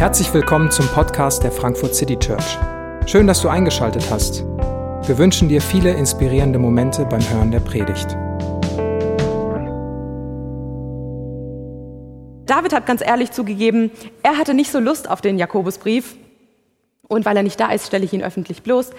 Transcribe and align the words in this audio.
Herzlich 0.00 0.32
willkommen 0.32 0.70
zum 0.70 0.88
Podcast 0.88 1.42
der 1.42 1.52
Frankfurt 1.52 1.94
City 1.94 2.18
Church. 2.18 2.56
Schön, 3.04 3.26
dass 3.26 3.42
du 3.42 3.50
eingeschaltet 3.50 4.10
hast. 4.10 4.46
Wir 5.06 5.18
wünschen 5.18 5.50
dir 5.50 5.60
viele 5.60 5.92
inspirierende 5.92 6.58
Momente 6.58 7.04
beim 7.04 7.20
Hören 7.28 7.50
der 7.50 7.60
Predigt. 7.60 8.16
David 12.46 12.72
hat 12.72 12.86
ganz 12.86 13.02
ehrlich 13.02 13.32
zugegeben, 13.32 13.90
er 14.22 14.38
hatte 14.38 14.54
nicht 14.54 14.72
so 14.72 14.80
Lust 14.80 15.06
auf 15.06 15.20
den 15.20 15.36
Jakobusbrief. 15.36 16.16
Und 17.06 17.26
weil 17.26 17.36
er 17.36 17.42
nicht 17.42 17.60
da 17.60 17.70
ist, 17.70 17.88
stelle 17.88 18.06
ich 18.06 18.14
ihn 18.14 18.22
öffentlich 18.22 18.62
bloß. 18.62 18.92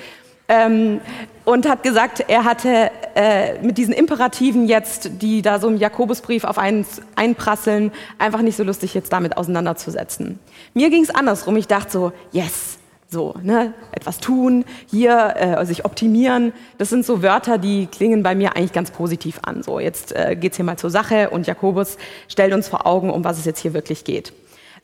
Ähm, 0.51 0.99
und 1.45 1.67
hat 1.67 1.81
gesagt, 1.81 2.25
er 2.27 2.43
hatte 2.43 2.91
äh, 3.15 3.57
mit 3.61 3.77
diesen 3.77 3.93
Imperativen 3.93 4.67
jetzt, 4.67 5.21
die 5.21 5.41
da 5.41 5.59
so 5.59 5.69
im 5.69 5.77
Jakobusbrief 5.77 6.43
auf 6.43 6.57
einen 6.57 6.85
einprasseln, 7.15 7.91
einfach 8.19 8.41
nicht 8.41 8.57
so 8.57 8.63
lustig, 8.63 8.93
jetzt 8.93 9.13
damit 9.13 9.37
auseinanderzusetzen. 9.37 10.39
Mir 10.73 10.89
ging 10.89 11.03
es 11.03 11.09
andersrum. 11.09 11.55
Ich 11.55 11.67
dachte 11.67 11.89
so, 11.91 12.11
yes, 12.33 12.79
so, 13.07 13.33
ne, 13.41 13.73
etwas 13.93 14.19
tun, 14.19 14.65
hier 14.89 15.33
äh, 15.37 15.65
sich 15.65 15.85
optimieren. 15.85 16.51
Das 16.77 16.89
sind 16.89 17.05
so 17.05 17.23
Wörter, 17.23 17.57
die 17.57 17.87
klingen 17.87 18.21
bei 18.21 18.35
mir 18.35 18.55
eigentlich 18.57 18.73
ganz 18.73 18.91
positiv 18.91 19.39
an. 19.43 19.63
So, 19.63 19.79
jetzt 19.79 20.13
äh, 20.13 20.35
geht's 20.35 20.57
hier 20.57 20.65
mal 20.65 20.77
zur 20.77 20.89
Sache 20.89 21.29
und 21.29 21.47
Jakobus 21.47 21.97
stellt 22.27 22.53
uns 22.53 22.67
vor 22.67 22.85
Augen, 22.85 23.09
um 23.09 23.23
was 23.23 23.39
es 23.39 23.45
jetzt 23.45 23.59
hier 23.59 23.73
wirklich 23.73 24.03
geht. 24.03 24.33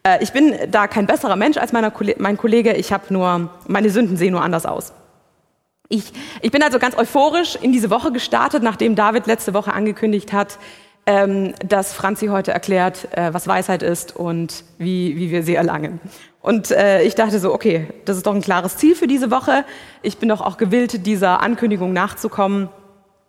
Äh, 0.04 0.24
ich 0.24 0.32
bin 0.32 0.56
da 0.72 0.88
kein 0.88 1.08
besserer 1.08 1.36
Mensch 1.36 1.58
als 1.58 1.74
meiner, 1.74 1.92
mein 2.20 2.38
Kollege. 2.38 2.74
Ich 2.74 2.94
habe 2.94 3.14
nur, 3.14 3.50
meine 3.68 3.90
Sünden 3.90 4.16
sehen 4.16 4.32
nur 4.32 4.42
anders 4.42 4.66
aus. 4.66 4.94
Ich, 5.90 6.12
ich 6.42 6.52
bin 6.52 6.62
also 6.64 6.80
ganz 6.80 6.98
euphorisch 6.98 7.56
in 7.56 7.72
diese 7.72 7.90
Woche 7.90 8.12
gestartet, 8.12 8.62
nachdem 8.62 8.96
David 8.96 9.26
letzte 9.26 9.54
Woche 9.54 9.74
angekündigt 9.74 10.34
hat, 10.34 10.60
ähm, 11.06 11.54
dass 11.66 11.94
Franzi 11.94 12.28
heute 12.28 12.52
erklärt, 12.52 13.08
äh, 13.18 13.34
was 13.34 13.48
Weisheit 13.48 13.82
ist 13.82 14.14
und 14.14 14.66
wie, 14.78 15.16
wie 15.16 15.32
wir 15.32 15.44
sie 15.44 15.56
erlangen. 15.56 16.02
Und 16.42 16.72
äh, 16.72 17.04
ich 17.04 17.16
dachte 17.16 17.40
so, 17.40 17.54
okay, 17.54 17.88
das 18.04 18.18
ist 18.18 18.26
doch 18.26 18.36
ein 18.36 18.42
klares 18.42 18.76
Ziel 18.76 18.96
für 18.96 19.08
diese 19.08 19.32
Woche. 19.32 19.64
Ich 20.02 20.18
bin 20.18 20.28
doch 20.28 20.42
auch 20.42 20.58
gewillt, 20.58 21.06
dieser 21.06 21.42
Ankündigung 21.42 21.94
nachzukommen 21.94 22.68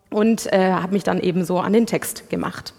und 0.09 0.51
äh, 0.51 0.73
habe 0.73 0.93
mich 0.93 1.03
dann 1.03 1.21
eben 1.21 1.45
so 1.45 1.59
an 1.59 1.71
den 1.71 1.85
Text 1.85 2.29
gemacht. 2.29 2.73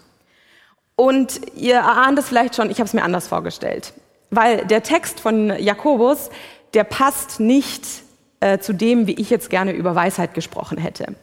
Und 0.95 1.41
ihr 1.55 1.83
ahnt 1.83 2.19
es 2.19 2.27
vielleicht 2.27 2.55
schon, 2.55 2.69
ich 2.69 2.77
habe 2.77 2.85
es 2.85 2.93
mir 2.93 3.03
anders 3.03 3.27
vorgestellt, 3.27 3.93
weil 4.29 4.65
der 4.67 4.83
Text 4.83 5.19
von 5.19 5.51
Jakobus, 5.57 6.29
der 6.75 6.83
passt 6.83 7.39
nicht 7.39 7.83
äh, 8.41 8.59
zu 8.59 8.73
dem, 8.73 9.07
wie 9.07 9.13
ich 9.13 9.29
jetzt 9.29 9.49
gerne 9.49 9.71
über 9.71 9.95
Weisheit 9.95 10.33
gesprochen 10.33 10.77
hätte. 10.77 11.15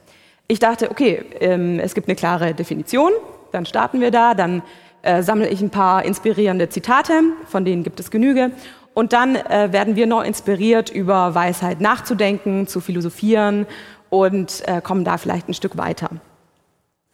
Ich 0.47 0.59
dachte, 0.59 0.91
okay, 0.91 1.23
ähm, 1.41 1.79
es 1.79 1.95
gibt 1.95 2.09
eine 2.09 2.17
klare 2.17 2.55
Definition, 2.55 3.13
dann 3.53 3.67
starten 3.67 4.01
wir 4.01 4.11
da, 4.11 4.33
dann 4.35 4.63
äh, 5.03 5.23
sammle 5.23 5.49
ich 5.49 5.61
ein 5.61 5.71
paar 5.71 6.05
inspirierende 6.05 6.71
Zitate, 6.71 7.21
von 7.47 7.65
denen 7.65 7.83
gibt 7.83 8.01
es 8.01 8.11
Genüge, 8.11 8.53
und 8.95 9.13
dann 9.13 9.37
äh, 9.37 9.69
werden 9.73 9.95
wir 9.95 10.07
noch 10.07 10.25
inspiriert, 10.25 10.91
über 10.91 11.35
Weisheit 11.35 11.81
nachzudenken, 11.81 12.67
zu 12.67 12.81
philosophieren 12.81 13.67
und 14.11 14.67
äh, 14.67 14.81
kommen 14.81 15.05
da 15.05 15.19
vielleicht 15.19 15.49
ein 15.49 15.55
Stück 15.55 15.77
weiter. 15.77 16.09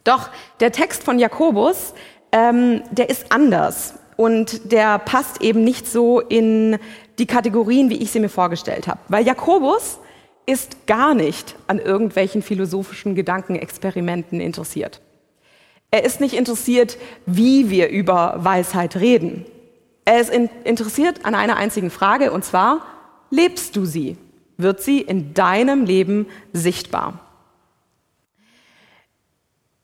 Doch 0.03 0.29
der 0.61 0.71
Text 0.71 1.03
von 1.03 1.19
Jakobus, 1.19 1.93
ähm, 2.31 2.81
der 2.91 3.09
ist 3.09 3.31
anders 3.31 3.95
und 4.17 4.71
der 4.71 4.97
passt 4.99 5.41
eben 5.41 5.63
nicht 5.63 5.87
so 5.87 6.21
in 6.21 6.79
die 7.17 7.25
Kategorien, 7.25 7.89
wie 7.89 8.01
ich 8.01 8.11
sie 8.11 8.19
mir 8.19 8.29
vorgestellt 8.29 8.87
habe. 8.87 8.99
Weil 9.07 9.25
Jakobus 9.25 9.99
ist 10.45 10.85
gar 10.87 11.13
nicht 11.13 11.55
an 11.67 11.79
irgendwelchen 11.79 12.41
philosophischen 12.41 13.15
Gedankenexperimenten 13.15 14.39
interessiert. 14.39 15.01
Er 15.91 16.03
ist 16.03 16.19
nicht 16.19 16.35
interessiert, 16.35 16.97
wie 17.25 17.69
wir 17.69 17.89
über 17.89 18.35
Weisheit 18.39 18.95
reden. 18.97 19.45
Er 20.03 20.19
ist 20.19 20.29
in, 20.29 20.49
interessiert 20.63 21.25
an 21.25 21.35
einer 21.35 21.55
einzigen 21.55 21.89
Frage, 21.89 22.31
und 22.31 22.45
zwar, 22.45 22.85
lebst 23.29 23.75
du 23.75 23.85
sie? 23.85 24.17
Wird 24.57 24.81
sie 24.81 25.01
in 25.01 25.33
deinem 25.33 25.85
Leben 25.85 26.27
sichtbar? 26.53 27.19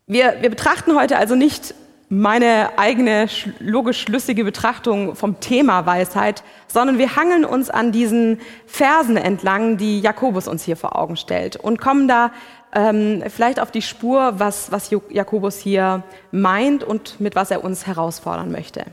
Wir, 0.05 0.37
wir 0.41 0.49
betrachten 0.49 0.95
heute 0.95 1.17
also 1.17 1.35
nicht 1.35 1.73
meine 2.11 2.77
eigene 2.77 3.27
logisch 3.59 4.01
schlüssige 4.01 4.43
Betrachtung 4.43 5.15
vom 5.15 5.39
Thema 5.39 5.85
Weisheit, 5.85 6.43
sondern 6.67 6.97
wir 6.97 7.15
hangeln 7.15 7.45
uns 7.45 7.69
an 7.69 7.93
diesen 7.93 8.41
Versen 8.65 9.15
entlang, 9.15 9.77
die 9.77 10.01
Jakobus 10.01 10.49
uns 10.49 10.61
hier 10.65 10.75
vor 10.75 10.97
Augen 10.97 11.15
stellt 11.15 11.55
und 11.55 11.79
kommen 11.79 12.09
da 12.09 12.31
ähm, 12.75 13.23
vielleicht 13.29 13.61
auf 13.61 13.71
die 13.71 13.81
Spur, 13.81 14.33
was, 14.39 14.73
was 14.73 14.93
Jakobus 15.09 15.57
hier 15.57 16.03
meint 16.33 16.83
und 16.83 17.21
mit 17.21 17.35
was 17.35 17.49
er 17.49 17.63
uns 17.63 17.87
herausfordern 17.87 18.51
möchte. 18.51 18.83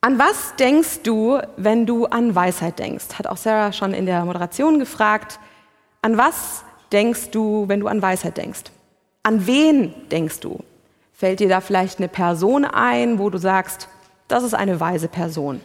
An 0.00 0.16
was 0.20 0.54
denkst 0.60 1.00
du, 1.02 1.40
wenn 1.56 1.86
du 1.86 2.06
an 2.06 2.36
Weisheit 2.36 2.78
denkst? 2.78 3.18
Hat 3.18 3.26
auch 3.26 3.36
Sarah 3.36 3.72
schon 3.72 3.94
in 3.94 4.06
der 4.06 4.24
Moderation 4.24 4.78
gefragt. 4.78 5.40
An 6.02 6.16
was 6.16 6.62
denkst 6.92 7.30
du, 7.32 7.64
wenn 7.66 7.80
du 7.80 7.88
an 7.88 8.00
Weisheit 8.00 8.36
denkst? 8.36 8.70
An 9.24 9.44
wen 9.48 9.92
denkst 10.10 10.38
du? 10.38 10.62
Fällt 11.24 11.40
dir 11.40 11.48
da 11.48 11.62
vielleicht 11.62 12.00
eine 12.00 12.08
Person 12.08 12.66
ein, 12.66 13.18
wo 13.18 13.30
du 13.30 13.38
sagst, 13.38 13.88
das 14.28 14.44
ist 14.44 14.52
eine 14.52 14.78
weise 14.78 15.08
Person? 15.08 15.62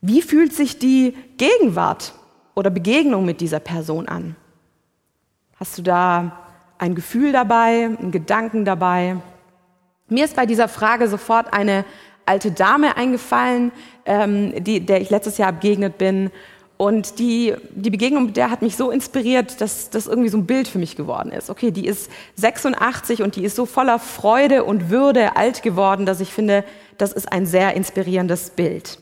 Wie 0.00 0.22
fühlt 0.22 0.54
sich 0.54 0.78
die 0.78 1.14
Gegenwart 1.36 2.14
oder 2.54 2.70
Begegnung 2.70 3.26
mit 3.26 3.42
dieser 3.42 3.60
Person 3.60 4.08
an? 4.08 4.34
Hast 5.56 5.76
du 5.76 5.82
da 5.82 6.38
ein 6.78 6.94
Gefühl 6.94 7.32
dabei, 7.32 7.90
einen 7.98 8.12
Gedanken 8.12 8.64
dabei? 8.64 9.16
Mir 10.08 10.24
ist 10.24 10.36
bei 10.36 10.46
dieser 10.46 10.68
Frage 10.68 11.06
sofort 11.06 11.52
eine 11.52 11.84
alte 12.24 12.50
Dame 12.50 12.96
eingefallen, 12.96 13.72
ähm, 14.06 14.64
die, 14.64 14.86
der 14.86 15.02
ich 15.02 15.10
letztes 15.10 15.36
Jahr 15.36 15.52
begegnet 15.52 15.98
bin 15.98 16.30
und 16.82 17.20
die, 17.20 17.54
die 17.76 17.90
Begegnung 17.90 18.26
mit 18.26 18.36
der 18.36 18.50
hat 18.50 18.60
mich 18.60 18.76
so 18.76 18.90
inspiriert, 18.90 19.60
dass 19.60 19.88
das 19.90 20.08
irgendwie 20.08 20.30
so 20.30 20.36
ein 20.36 20.46
Bild 20.46 20.66
für 20.66 20.80
mich 20.80 20.96
geworden 20.96 21.30
ist. 21.30 21.48
Okay, 21.48 21.70
die 21.70 21.86
ist 21.86 22.10
86 22.34 23.22
und 23.22 23.36
die 23.36 23.44
ist 23.44 23.54
so 23.54 23.66
voller 23.66 24.00
Freude 24.00 24.64
und 24.64 24.90
Würde 24.90 25.36
alt 25.36 25.62
geworden, 25.62 26.06
dass 26.06 26.18
ich 26.18 26.32
finde, 26.32 26.64
das 26.98 27.12
ist 27.12 27.30
ein 27.30 27.46
sehr 27.46 27.74
inspirierendes 27.74 28.50
Bild. 28.50 28.98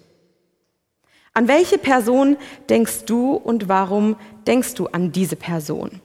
An 1.32 1.48
welche 1.48 1.78
Person 1.78 2.36
denkst 2.68 3.06
du 3.06 3.32
und 3.32 3.70
warum 3.70 4.16
denkst 4.46 4.74
du 4.74 4.88
an 4.88 5.10
diese 5.10 5.36
Person? 5.36 6.02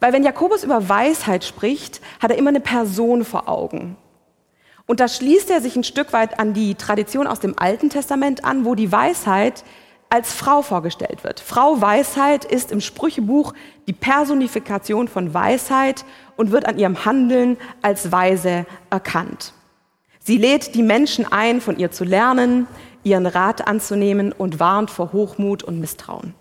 Weil 0.00 0.12
wenn 0.12 0.24
Jakobus 0.24 0.64
über 0.64 0.88
Weisheit 0.88 1.44
spricht, 1.44 2.00
hat 2.18 2.32
er 2.32 2.38
immer 2.38 2.50
eine 2.50 2.58
Person 2.58 3.24
vor 3.24 3.48
Augen. 3.48 3.96
Und 4.86 4.98
da 4.98 5.06
schließt 5.06 5.48
er 5.48 5.60
sich 5.60 5.76
ein 5.76 5.84
Stück 5.84 6.12
weit 6.12 6.40
an 6.40 6.54
die 6.54 6.74
Tradition 6.74 7.28
aus 7.28 7.38
dem 7.38 7.56
Alten 7.56 7.88
Testament 7.88 8.44
an, 8.44 8.64
wo 8.64 8.74
die 8.74 8.90
Weisheit 8.90 9.62
als 10.12 10.34
Frau 10.34 10.60
vorgestellt 10.60 11.24
wird. 11.24 11.40
Frau 11.40 11.80
Weisheit 11.80 12.44
ist 12.44 12.70
im 12.70 12.82
Sprüchebuch 12.82 13.54
die 13.86 13.94
Personifikation 13.94 15.08
von 15.08 15.32
Weisheit 15.32 16.04
und 16.36 16.52
wird 16.52 16.66
an 16.66 16.78
ihrem 16.78 17.06
Handeln 17.06 17.56
als 17.80 18.12
weise 18.12 18.66
erkannt. 18.90 19.54
Sie 20.18 20.36
lädt 20.36 20.74
die 20.74 20.82
Menschen 20.82 21.32
ein, 21.32 21.62
von 21.62 21.78
ihr 21.78 21.92
zu 21.92 22.04
lernen, 22.04 22.66
ihren 23.04 23.24
Rat 23.24 23.66
anzunehmen 23.66 24.32
und 24.32 24.60
warnt 24.60 24.90
vor 24.90 25.14
Hochmut 25.14 25.62
und 25.62 25.80
Misstrauen. 25.80 26.34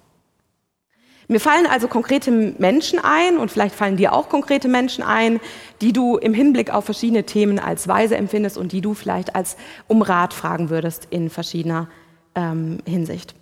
Mir 1.29 1.39
fallen 1.39 1.65
also 1.65 1.87
konkrete 1.87 2.29
Menschen 2.29 2.99
ein 3.01 3.37
und 3.37 3.51
vielleicht 3.51 3.73
fallen 3.73 3.95
dir 3.95 4.11
auch 4.11 4.27
konkrete 4.27 4.67
Menschen 4.67 5.01
ein, 5.01 5.39
die 5.79 5.93
du 5.93 6.17
im 6.17 6.33
Hinblick 6.33 6.73
auf 6.73 6.83
verschiedene 6.83 7.23
Themen 7.23 7.57
als 7.57 7.87
weise 7.87 8.17
empfindest 8.17 8.57
und 8.57 8.73
die 8.73 8.81
du 8.81 8.93
vielleicht 8.93 9.33
als 9.33 9.55
um 9.87 10.01
Rat 10.01 10.33
fragen 10.33 10.69
würdest 10.69 11.07
in 11.09 11.29
verschiedener 11.29 11.87
ähm, 12.35 12.79
Hinsicht. 12.85 13.33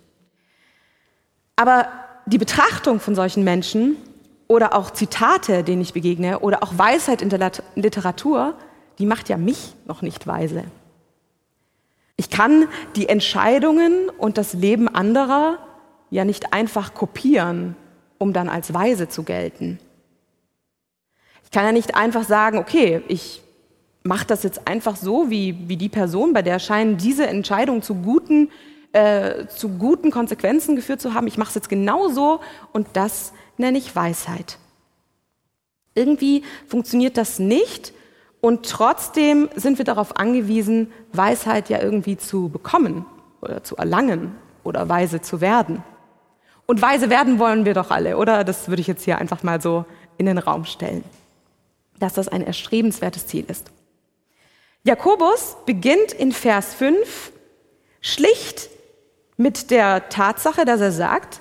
Aber 1.60 1.88
die 2.24 2.38
Betrachtung 2.38 3.00
von 3.00 3.14
solchen 3.14 3.44
Menschen 3.44 3.96
oder 4.48 4.74
auch 4.74 4.92
Zitate, 4.92 5.62
denen 5.62 5.82
ich 5.82 5.92
begegne, 5.92 6.38
oder 6.38 6.62
auch 6.62 6.78
Weisheit 6.78 7.20
in 7.20 7.28
der 7.28 7.52
Literatur, 7.74 8.54
die 8.98 9.04
macht 9.04 9.28
ja 9.28 9.36
mich 9.36 9.74
noch 9.84 10.00
nicht 10.00 10.26
weise. 10.26 10.64
Ich 12.16 12.30
kann 12.30 12.66
die 12.96 13.10
Entscheidungen 13.10 14.08
und 14.08 14.38
das 14.38 14.54
Leben 14.54 14.88
anderer 14.88 15.58
ja 16.08 16.24
nicht 16.24 16.54
einfach 16.54 16.94
kopieren, 16.94 17.76
um 18.16 18.32
dann 18.32 18.48
als 18.48 18.72
weise 18.72 19.10
zu 19.10 19.22
gelten. 19.22 19.78
Ich 21.44 21.50
kann 21.50 21.66
ja 21.66 21.72
nicht 21.72 21.94
einfach 21.94 22.24
sagen, 22.24 22.56
okay, 22.56 23.02
ich 23.06 23.42
mache 24.02 24.26
das 24.26 24.44
jetzt 24.44 24.66
einfach 24.66 24.96
so, 24.96 25.28
wie, 25.28 25.68
wie 25.68 25.76
die 25.76 25.90
Person, 25.90 26.32
bei 26.32 26.40
der 26.40 26.58
scheinen 26.58 26.96
diese 26.96 27.26
Entscheidungen 27.26 27.82
zu 27.82 27.96
guten 27.96 28.48
äh, 28.92 29.46
zu 29.46 29.68
guten 29.68 30.10
Konsequenzen 30.10 30.76
geführt 30.76 31.00
zu 31.00 31.14
haben. 31.14 31.26
Ich 31.26 31.38
mache 31.38 31.50
es 31.50 31.54
jetzt 31.54 31.68
genau 31.68 32.08
so 32.08 32.40
und 32.72 32.88
das 32.94 33.32
nenne 33.56 33.78
ich 33.78 33.94
Weisheit. 33.94 34.58
Irgendwie 35.94 36.44
funktioniert 36.66 37.16
das 37.16 37.38
nicht 37.38 37.92
und 38.40 38.68
trotzdem 38.68 39.48
sind 39.54 39.78
wir 39.78 39.84
darauf 39.84 40.16
angewiesen, 40.16 40.92
Weisheit 41.12 41.68
ja 41.68 41.80
irgendwie 41.80 42.16
zu 42.16 42.48
bekommen 42.48 43.04
oder 43.40 43.62
zu 43.62 43.76
erlangen 43.76 44.34
oder 44.64 44.88
weise 44.88 45.20
zu 45.20 45.40
werden. 45.40 45.82
Und 46.66 46.80
weise 46.82 47.10
werden 47.10 47.38
wollen 47.38 47.64
wir 47.64 47.74
doch 47.74 47.90
alle, 47.90 48.16
oder? 48.16 48.44
Das 48.44 48.68
würde 48.68 48.80
ich 48.80 48.86
jetzt 48.86 49.04
hier 49.04 49.18
einfach 49.18 49.42
mal 49.42 49.60
so 49.60 49.84
in 50.18 50.26
den 50.26 50.38
Raum 50.38 50.64
stellen, 50.64 51.04
dass 51.98 52.14
das 52.14 52.28
ein 52.28 52.42
erstrebenswertes 52.42 53.26
Ziel 53.26 53.44
ist. 53.48 53.70
Jakobus 54.84 55.56
beginnt 55.66 56.12
in 56.12 56.32
Vers 56.32 56.74
5 56.74 57.32
Schlicht 58.00 58.70
mit 59.40 59.70
der 59.70 60.10
Tatsache, 60.10 60.66
dass 60.66 60.82
er 60.82 60.92
sagt, 60.92 61.40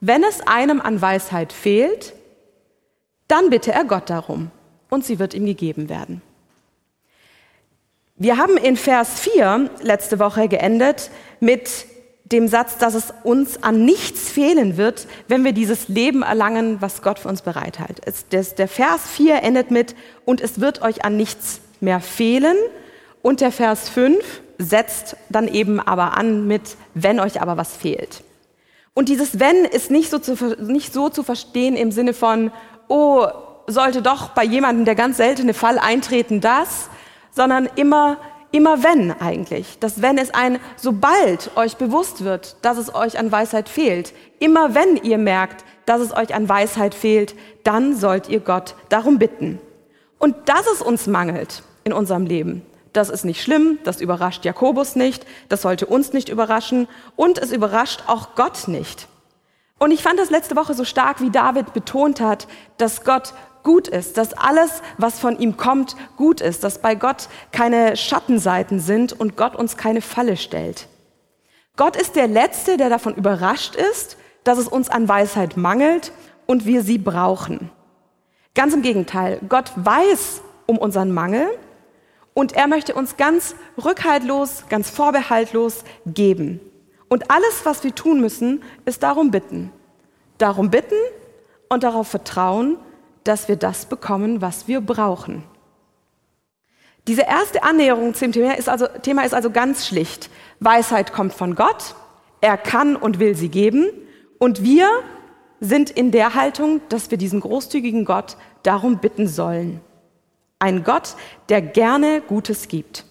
wenn 0.00 0.24
es 0.24 0.40
einem 0.46 0.80
an 0.80 1.02
Weisheit 1.02 1.52
fehlt, 1.52 2.14
dann 3.28 3.50
bitte 3.50 3.70
er 3.70 3.84
Gott 3.84 4.08
darum 4.08 4.50
und 4.88 5.04
sie 5.04 5.18
wird 5.18 5.34
ihm 5.34 5.44
gegeben 5.44 5.90
werden. 5.90 6.22
Wir 8.16 8.38
haben 8.38 8.56
in 8.56 8.78
Vers 8.78 9.20
4 9.20 9.68
letzte 9.82 10.18
Woche 10.18 10.48
geendet 10.48 11.10
mit 11.38 11.84
dem 12.24 12.48
Satz, 12.48 12.78
dass 12.78 12.94
es 12.94 13.12
uns 13.24 13.62
an 13.62 13.84
nichts 13.84 14.30
fehlen 14.30 14.78
wird, 14.78 15.06
wenn 15.28 15.44
wir 15.44 15.52
dieses 15.52 15.88
Leben 15.88 16.22
erlangen, 16.22 16.80
was 16.80 17.02
Gott 17.02 17.18
für 17.18 17.28
uns 17.28 17.42
bereithält. 17.42 18.00
der 18.32 18.68
Vers 18.68 19.02
4 19.10 19.42
endet 19.42 19.70
mit, 19.70 19.94
und 20.24 20.40
es 20.40 20.60
wird 20.60 20.80
euch 20.80 21.04
an 21.04 21.18
nichts 21.18 21.60
mehr 21.80 22.00
fehlen. 22.00 22.56
Und 23.20 23.42
der 23.42 23.52
Vers 23.52 23.90
5 23.90 24.40
setzt 24.58 25.16
dann 25.28 25.48
eben 25.48 25.80
aber 25.80 26.16
an 26.16 26.46
mit, 26.46 26.76
wenn 26.94 27.20
euch 27.20 27.40
aber 27.40 27.56
was 27.56 27.76
fehlt. 27.76 28.22
Und 28.94 29.08
dieses 29.08 29.40
wenn 29.40 29.64
ist 29.64 29.90
nicht 29.90 30.10
so 30.10 30.18
zu, 30.18 30.34
nicht 30.62 30.92
so 30.92 31.08
zu 31.08 31.22
verstehen 31.22 31.76
im 31.76 31.90
Sinne 31.90 32.14
von, 32.14 32.52
oh, 32.88 33.26
sollte 33.66 34.02
doch 34.02 34.30
bei 34.30 34.44
jemandem 34.44 34.84
der 34.84 34.94
ganz 34.94 35.16
seltene 35.16 35.54
Fall 35.54 35.78
eintreten, 35.78 36.40
das, 36.40 36.88
sondern 37.32 37.68
immer 37.76 38.18
immer 38.54 38.84
wenn 38.84 39.10
eigentlich. 39.10 39.78
Das 39.80 40.00
wenn 40.00 40.16
ist 40.16 40.34
ein, 40.34 40.60
sobald 40.76 41.50
euch 41.56 41.76
bewusst 41.76 42.24
wird, 42.24 42.56
dass 42.62 42.78
es 42.78 42.94
euch 42.94 43.18
an 43.18 43.32
Weisheit 43.32 43.68
fehlt. 43.68 44.14
Immer 44.38 44.76
wenn 44.76 44.96
ihr 44.96 45.18
merkt, 45.18 45.64
dass 45.86 46.00
es 46.00 46.16
euch 46.16 46.32
an 46.34 46.48
Weisheit 46.48 46.94
fehlt, 46.94 47.34
dann 47.64 47.96
sollt 47.96 48.28
ihr 48.28 48.38
Gott 48.38 48.76
darum 48.90 49.18
bitten. 49.18 49.58
Und 50.18 50.36
dass 50.48 50.68
es 50.72 50.80
uns 50.80 51.08
mangelt 51.08 51.64
in 51.82 51.92
unserem 51.92 52.26
Leben, 52.26 52.62
das 52.94 53.10
ist 53.10 53.24
nicht 53.24 53.42
schlimm, 53.42 53.78
das 53.84 54.00
überrascht 54.00 54.44
Jakobus 54.44 54.96
nicht, 54.96 55.26
das 55.48 55.62
sollte 55.62 55.86
uns 55.86 56.12
nicht 56.12 56.28
überraschen 56.28 56.88
und 57.16 57.38
es 57.38 57.52
überrascht 57.52 58.04
auch 58.06 58.34
Gott 58.34 58.68
nicht. 58.68 59.08
Und 59.78 59.90
ich 59.90 60.02
fand 60.02 60.18
das 60.18 60.30
letzte 60.30 60.56
Woche 60.56 60.74
so 60.74 60.84
stark, 60.84 61.20
wie 61.20 61.30
David 61.30 61.74
betont 61.74 62.20
hat, 62.20 62.46
dass 62.78 63.04
Gott 63.04 63.34
gut 63.64 63.88
ist, 63.88 64.16
dass 64.16 64.32
alles, 64.32 64.82
was 64.98 65.18
von 65.18 65.38
ihm 65.38 65.56
kommt, 65.56 65.96
gut 66.16 66.40
ist, 66.40 66.62
dass 66.62 66.78
bei 66.78 66.94
Gott 66.94 67.28
keine 67.50 67.96
Schattenseiten 67.96 68.78
sind 68.78 69.12
und 69.12 69.36
Gott 69.36 69.56
uns 69.56 69.76
keine 69.76 70.00
Falle 70.00 70.36
stellt. 70.36 70.86
Gott 71.76 71.96
ist 71.96 72.14
der 72.14 72.28
Letzte, 72.28 72.76
der 72.76 72.88
davon 72.88 73.14
überrascht 73.14 73.74
ist, 73.74 74.16
dass 74.44 74.58
es 74.58 74.68
uns 74.68 74.88
an 74.88 75.08
Weisheit 75.08 75.56
mangelt 75.56 76.12
und 76.46 76.66
wir 76.66 76.82
sie 76.82 76.98
brauchen. 76.98 77.70
Ganz 78.54 78.74
im 78.74 78.82
Gegenteil, 78.82 79.40
Gott 79.48 79.72
weiß 79.74 80.42
um 80.66 80.78
unseren 80.78 81.10
Mangel 81.10 81.48
und 82.34 82.52
er 82.52 82.66
möchte 82.66 82.94
uns 82.94 83.16
ganz 83.16 83.54
rückhaltlos, 83.82 84.64
ganz 84.68 84.90
vorbehaltlos 84.90 85.84
geben. 86.06 86.60
Und 87.08 87.30
alles, 87.30 87.64
was 87.64 87.84
wir 87.84 87.94
tun 87.94 88.20
müssen, 88.20 88.62
ist 88.84 89.02
darum 89.02 89.30
bitten. 89.30 89.70
Darum 90.38 90.70
bitten 90.70 90.96
und 91.68 91.84
darauf 91.84 92.08
vertrauen, 92.08 92.76
dass 93.22 93.48
wir 93.48 93.56
das 93.56 93.86
bekommen, 93.86 94.42
was 94.42 94.68
wir 94.68 94.80
brauchen. 94.80 95.44
Diese 97.06 97.22
erste 97.22 97.62
Annäherung 97.62 98.14
zum 98.14 98.32
Thema 98.32 98.56
ist, 98.56 98.68
also, 98.68 98.86
Thema 99.02 99.24
ist 99.24 99.34
also 99.34 99.50
ganz 99.50 99.86
schlicht. 99.86 100.30
Weisheit 100.60 101.12
kommt 101.12 101.34
von 101.34 101.54
Gott, 101.54 101.94
er 102.40 102.56
kann 102.56 102.96
und 102.96 103.20
will 103.20 103.34
sie 103.34 103.48
geben 103.48 103.86
und 104.38 104.62
wir 104.62 104.88
sind 105.60 105.90
in 105.90 106.10
der 106.10 106.34
Haltung, 106.34 106.80
dass 106.88 107.10
wir 107.10 107.18
diesen 107.18 107.40
großzügigen 107.40 108.04
Gott 108.04 108.36
darum 108.62 108.98
bitten 108.98 109.28
sollen. 109.28 109.80
Ein 110.64 110.82
Gott, 110.82 111.14
der 111.50 111.60
gerne 111.60 112.22
Gutes 112.22 112.68
gibt. 112.68 113.04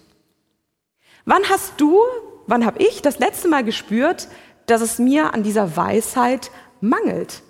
Wann 1.24 1.48
hast 1.48 1.80
du, 1.80 2.00
wann 2.48 2.66
habe 2.66 2.82
ich 2.82 3.00
das 3.00 3.20
letzte 3.20 3.46
Mal 3.46 3.62
gespürt, 3.62 4.26
dass 4.66 4.80
es 4.80 4.98
mir 4.98 5.34
an 5.34 5.44
dieser 5.44 5.76
Weisheit 5.76 6.50
mangelt? 6.80 7.42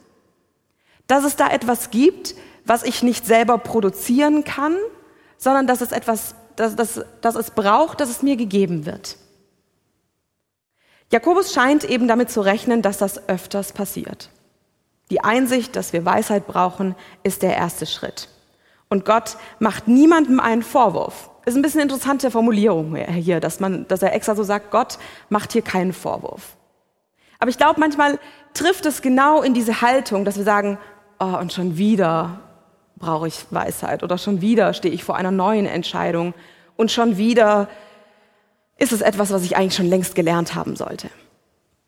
Dass 1.06 1.24
es 1.24 1.36
da 1.36 1.48
etwas 1.48 1.88
gibt, 1.88 2.34
was 2.66 2.82
ich 2.82 3.02
nicht 3.02 3.24
selber 3.24 3.56
produzieren 3.56 4.44
kann, 4.44 4.76
sondern 5.38 5.66
dass 5.66 5.80
es 5.80 5.90
etwas, 5.90 6.34
dass, 6.56 6.76
dass, 6.76 7.00
dass 7.22 7.34
es 7.34 7.52
braucht, 7.52 7.98
dass 7.98 8.10
es 8.10 8.22
mir 8.22 8.36
gegeben 8.36 8.84
wird. 8.84 9.16
Jakobus 11.10 11.54
scheint 11.54 11.82
eben 11.84 12.08
damit 12.08 12.30
zu 12.30 12.42
rechnen, 12.42 12.82
dass 12.82 12.98
das 12.98 13.26
öfters 13.30 13.72
passiert. 13.72 14.28
Die 15.10 15.24
Einsicht, 15.24 15.74
dass 15.76 15.94
wir 15.94 16.04
Weisheit 16.04 16.46
brauchen, 16.46 16.94
ist 17.22 17.40
der 17.40 17.56
erste 17.56 17.86
Schritt. 17.86 18.28
Und 18.94 19.04
Gott 19.04 19.38
macht 19.58 19.88
niemandem 19.88 20.38
einen 20.38 20.62
Vorwurf. 20.62 21.28
Ist 21.46 21.56
ein 21.56 21.62
bisschen 21.62 21.80
interessante 21.80 22.30
Formulierung 22.30 22.94
hier, 22.94 23.40
dass, 23.40 23.58
man, 23.58 23.88
dass 23.88 24.02
er 24.02 24.14
extra 24.14 24.36
so 24.36 24.44
sagt, 24.44 24.70
Gott 24.70 24.98
macht 25.28 25.52
hier 25.52 25.62
keinen 25.62 25.92
Vorwurf. 25.92 26.56
Aber 27.40 27.50
ich 27.50 27.58
glaube, 27.58 27.80
manchmal 27.80 28.20
trifft 28.54 28.86
es 28.86 29.02
genau 29.02 29.42
in 29.42 29.52
diese 29.52 29.80
Haltung, 29.80 30.24
dass 30.24 30.36
wir 30.36 30.44
sagen, 30.44 30.78
oh, 31.18 31.36
und 31.40 31.52
schon 31.52 31.76
wieder 31.76 32.38
brauche 32.94 33.26
ich 33.26 33.46
Weisheit 33.50 34.04
oder 34.04 34.16
schon 34.16 34.40
wieder 34.40 34.72
stehe 34.74 34.94
ich 34.94 35.02
vor 35.02 35.16
einer 35.16 35.32
neuen 35.32 35.66
Entscheidung 35.66 36.32
und 36.76 36.92
schon 36.92 37.16
wieder 37.16 37.68
ist 38.78 38.92
es 38.92 39.00
etwas, 39.00 39.32
was 39.32 39.42
ich 39.42 39.56
eigentlich 39.56 39.74
schon 39.74 39.88
längst 39.88 40.14
gelernt 40.14 40.54
haben 40.54 40.76
sollte. 40.76 41.10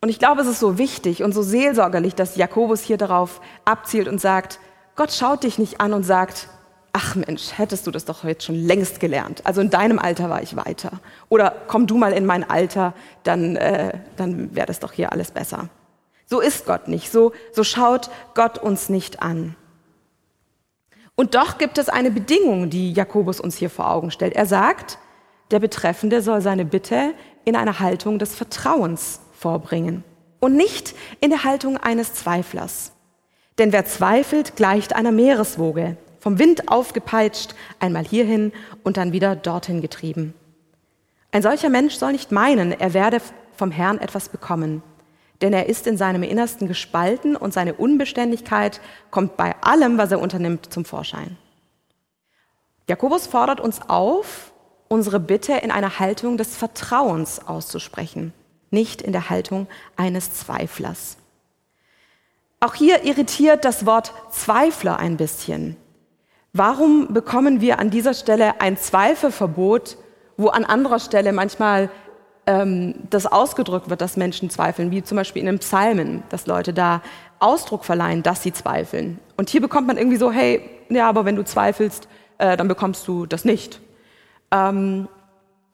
Und 0.00 0.08
ich 0.08 0.18
glaube, 0.18 0.40
es 0.40 0.48
ist 0.48 0.58
so 0.58 0.76
wichtig 0.76 1.22
und 1.22 1.30
so 1.30 1.42
seelsorgerlich, 1.42 2.16
dass 2.16 2.34
Jakobus 2.34 2.82
hier 2.82 2.96
darauf 2.96 3.40
abzielt 3.64 4.08
und 4.08 4.20
sagt, 4.20 4.58
Gott 4.96 5.12
schaut 5.12 5.44
dich 5.44 5.56
nicht 5.60 5.80
an 5.80 5.92
und 5.92 6.02
sagt, 6.02 6.48
ach 6.96 7.14
Mensch, 7.14 7.58
hättest 7.58 7.86
du 7.86 7.90
das 7.90 8.06
doch 8.06 8.24
jetzt 8.24 8.44
schon 8.44 8.54
längst 8.54 9.00
gelernt. 9.00 9.42
Also 9.44 9.60
in 9.60 9.68
deinem 9.68 9.98
Alter 9.98 10.30
war 10.30 10.42
ich 10.42 10.56
weiter. 10.56 10.92
Oder 11.28 11.54
komm 11.66 11.86
du 11.86 11.98
mal 11.98 12.14
in 12.14 12.24
mein 12.24 12.48
Alter, 12.48 12.94
dann, 13.22 13.54
äh, 13.56 13.98
dann 14.16 14.56
wäre 14.56 14.66
das 14.66 14.80
doch 14.80 14.92
hier 14.92 15.12
alles 15.12 15.30
besser. 15.30 15.68
So 16.24 16.40
ist 16.40 16.64
Gott 16.64 16.88
nicht. 16.88 17.12
So, 17.12 17.32
so 17.52 17.64
schaut 17.64 18.08
Gott 18.34 18.56
uns 18.56 18.88
nicht 18.88 19.20
an. 19.20 19.56
Und 21.16 21.34
doch 21.34 21.58
gibt 21.58 21.76
es 21.76 21.90
eine 21.90 22.10
Bedingung, 22.10 22.70
die 22.70 22.94
Jakobus 22.94 23.40
uns 23.40 23.56
hier 23.56 23.68
vor 23.68 23.90
Augen 23.90 24.10
stellt. 24.10 24.34
Er 24.34 24.46
sagt, 24.46 24.98
der 25.50 25.60
Betreffende 25.60 26.22
soll 26.22 26.40
seine 26.40 26.64
Bitte 26.64 27.12
in 27.44 27.56
einer 27.56 27.78
Haltung 27.78 28.18
des 28.18 28.34
Vertrauens 28.34 29.20
vorbringen 29.32 30.02
und 30.40 30.56
nicht 30.56 30.94
in 31.20 31.28
der 31.28 31.44
Haltung 31.44 31.76
eines 31.76 32.14
Zweiflers. 32.14 32.92
Denn 33.58 33.72
wer 33.72 33.84
zweifelt, 33.84 34.56
gleicht 34.56 34.96
einer 34.96 35.12
Meereswoge, 35.12 35.98
vom 36.26 36.40
Wind 36.40 36.68
aufgepeitscht, 36.68 37.54
einmal 37.78 38.04
hierhin 38.04 38.52
und 38.82 38.96
dann 38.96 39.12
wieder 39.12 39.36
dorthin 39.36 39.80
getrieben. 39.80 40.34
Ein 41.30 41.42
solcher 41.42 41.68
Mensch 41.68 41.94
soll 41.94 42.10
nicht 42.10 42.32
meinen, 42.32 42.72
er 42.72 42.94
werde 42.94 43.20
vom 43.56 43.70
Herrn 43.70 43.98
etwas 43.98 44.28
bekommen 44.28 44.82
denn 45.42 45.52
er 45.52 45.66
ist 45.66 45.86
in 45.86 45.96
seinem 45.96 46.22
Innersten 46.22 46.68
gespalten 46.68 47.36
und 47.36 47.52
seine 47.52 47.74
Unbeständigkeit 47.74 48.80
kommt 49.10 49.36
bei 49.36 49.54
allem, 49.62 49.98
was 49.98 50.12
er 50.12 50.20
unternimmt, 50.20 50.72
zum 50.72 50.84
Vorschein. 50.84 51.36
Jakobus 52.88 53.26
fordert 53.26 53.60
uns 53.60 53.80
auf, 53.88 54.52
unsere 54.88 55.20
Bitte 55.20 55.54
in 55.54 55.70
einer 55.70 55.98
Haltung 55.98 56.36
des 56.36 56.56
Vertrauens 56.56 57.46
auszusprechen, 57.46 58.32
nicht 58.70 59.02
in 59.02 59.12
der 59.12 59.28
Haltung 59.28 59.66
eines 59.96 60.32
Zweiflers. 60.34 61.16
Auch 62.60 62.74
hier 62.74 63.04
irritiert 63.04 63.64
das 63.64 63.84
Wort 63.84 64.12
Zweifler 64.30 64.98
ein 64.98 65.16
bisschen. 65.16 65.76
Warum 66.56 67.12
bekommen 67.12 67.60
wir 67.60 67.78
an 67.80 67.90
dieser 67.90 68.14
Stelle 68.14 68.62
ein 68.62 68.78
Zweifelverbot, 68.78 69.98
wo 70.38 70.48
an 70.48 70.64
anderer 70.64 71.00
Stelle 71.00 71.34
manchmal 71.34 71.90
ähm, 72.46 72.94
das 73.10 73.26
ausgedrückt 73.26 73.90
wird, 73.90 74.00
dass 74.00 74.16
Menschen 74.16 74.48
zweifeln, 74.48 74.90
wie 74.90 75.02
zum 75.02 75.16
Beispiel 75.16 75.40
in 75.40 75.46
den 75.46 75.58
Psalmen, 75.58 76.22
dass 76.30 76.46
Leute 76.46 76.72
da 76.72 77.02
Ausdruck 77.40 77.84
verleihen, 77.84 78.22
dass 78.22 78.42
sie 78.42 78.54
zweifeln. 78.54 79.18
Und 79.36 79.50
hier 79.50 79.60
bekommt 79.60 79.86
man 79.86 79.98
irgendwie 79.98 80.16
so, 80.16 80.32
hey, 80.32 80.62
ja, 80.88 81.06
aber 81.06 81.26
wenn 81.26 81.36
du 81.36 81.44
zweifelst, 81.44 82.08
äh, 82.38 82.56
dann 82.56 82.68
bekommst 82.68 83.06
du 83.06 83.26
das 83.26 83.44
nicht. 83.44 83.82
Ähm, 84.50 85.08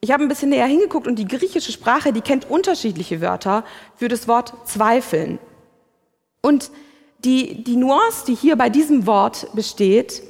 ich 0.01 0.11
habe 0.11 0.25
ein 0.25 0.29
bisschen 0.29 0.49
näher 0.49 0.67
hingeguckt 0.67 1.07
und 1.07 1.17
die 1.17 1.29
griechische 1.29 1.71
Sprache, 1.71 2.13
die 2.13 2.23
kennt 2.23 2.51
unterschiedliche 2.51 3.21
Wörter 3.21 3.63
für 3.95 4.09
das 4.09 4.27
Wort 4.27 4.53
zweifeln. 4.65 5.39
Und 6.41 6.73
die, 7.25 7.63
die 7.63 7.77
Nuance, 7.77 8.25
die 8.27 8.35
hier 8.35 8.57
bei 8.57 8.69
diesem 8.69 9.07
Wort 9.07 9.47
besteht, 9.55 10.25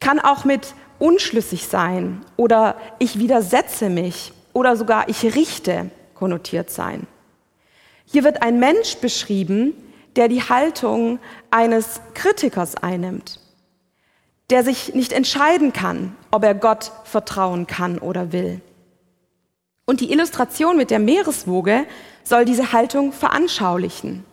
kann 0.00 0.20
auch 0.20 0.44
mit 0.44 0.74
unschlüssig 0.98 1.66
sein 1.66 2.24
oder 2.36 2.76
ich 2.98 3.18
widersetze 3.18 3.90
mich 3.90 4.32
oder 4.52 4.76
sogar 4.76 5.08
ich 5.08 5.34
richte 5.36 5.90
konnotiert 6.14 6.70
sein. 6.70 7.06
Hier 8.04 8.24
wird 8.24 8.42
ein 8.42 8.58
Mensch 8.58 8.96
beschrieben, 8.96 9.74
der 10.16 10.28
die 10.28 10.42
Haltung 10.42 11.18
eines 11.50 12.00
Kritikers 12.14 12.74
einnimmt, 12.74 13.40
der 14.50 14.64
sich 14.64 14.94
nicht 14.94 15.12
entscheiden 15.12 15.72
kann, 15.72 16.16
ob 16.30 16.42
er 16.42 16.54
Gott 16.54 16.90
vertrauen 17.04 17.66
kann 17.66 17.98
oder 17.98 18.32
will. 18.32 18.60
Und 19.84 20.00
die 20.00 20.10
Illustration 20.10 20.76
mit 20.76 20.90
der 20.90 20.98
Meereswoge 20.98 21.86
soll 22.24 22.44
diese 22.44 22.72
Haltung 22.72 23.12
veranschaulichen. 23.12 24.24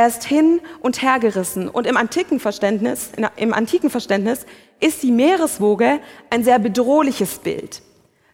Er 0.00 0.06
ist 0.06 0.24
hin 0.24 0.62
und 0.80 1.02
her 1.02 1.18
gerissen 1.18 1.68
und 1.68 1.86
im 1.86 1.98
antiken 1.98 2.40
Verständnis, 2.40 3.12
im 3.36 3.52
antiken 3.52 3.90
Verständnis 3.90 4.46
ist 4.80 5.02
die 5.02 5.12
Meereswoge 5.12 6.00
ein 6.30 6.42
sehr 6.42 6.58
bedrohliches 6.58 7.40
Bild. 7.40 7.82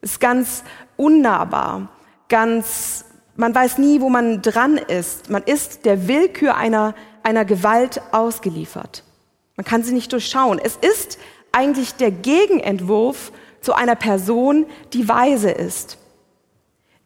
Ist 0.01 0.21
ganz 0.21 0.63
unnahbar, 0.97 1.89
ganz 2.29 3.05
Man 3.35 3.53
weiß 3.53 3.79
nie, 3.79 4.01
wo 4.01 4.09
man 4.09 4.43
dran 4.43 4.77
ist. 4.77 5.29
Man 5.29 5.43
ist 5.43 5.87
der 5.87 6.07
Willkür 6.07 6.57
einer, 6.57 6.95
einer 7.25 7.45
Gewalt 7.45 8.01
ausgeliefert. 8.13 9.03
Man 9.57 9.65
kann 9.65 9.83
sie 9.83 9.93
nicht 9.93 10.13
durchschauen. 10.13 10.61
Es 10.63 10.77
ist 10.77 11.19
eigentlich 11.51 11.95
der 11.97 12.13
Gegenentwurf 12.13 13.33
zu 13.61 13.73
einer 13.73 13.97
Person, 13.97 14.67
die 14.93 15.09
weise 15.09 15.51
ist, 15.51 15.99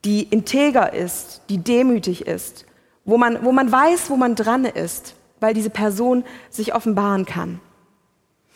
die 0.05 0.25
integer 0.25 0.93
ist, 0.93 1.41
die 1.49 1.57
demütig 1.57 2.27
ist, 2.27 2.67
wo 3.11 3.19
man, 3.19 3.45
wo 3.45 3.53
man 3.53 3.71
weiß, 3.71 4.11
wo 4.11 4.17
man 4.17 4.35
dran 4.35 4.65
ist, 4.65 5.15
weil 5.41 5.55
diese 5.55 5.71
Person 5.71 6.25
sich 6.49 6.75
offenbaren 6.75 7.27
kann. 7.27 7.61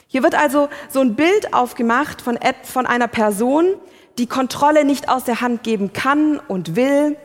Hier 0.06 0.22
wird 0.22 0.34
also 0.34 0.68
so 0.88 1.00
ein 1.00 1.16
Bild 1.16 1.52
aufgemacht 1.52 2.22
von, 2.22 2.38
von 2.62 2.86
einer 2.86 3.08
Person, 3.08 3.74
die 4.16 4.26
Kontrolle 4.26 4.84
nicht 4.84 5.08
aus 5.08 5.24
der 5.24 5.40
Hand 5.40 5.64
geben 5.64 5.92
kann 5.92 6.38
und 6.38 6.76
will, 6.76 7.16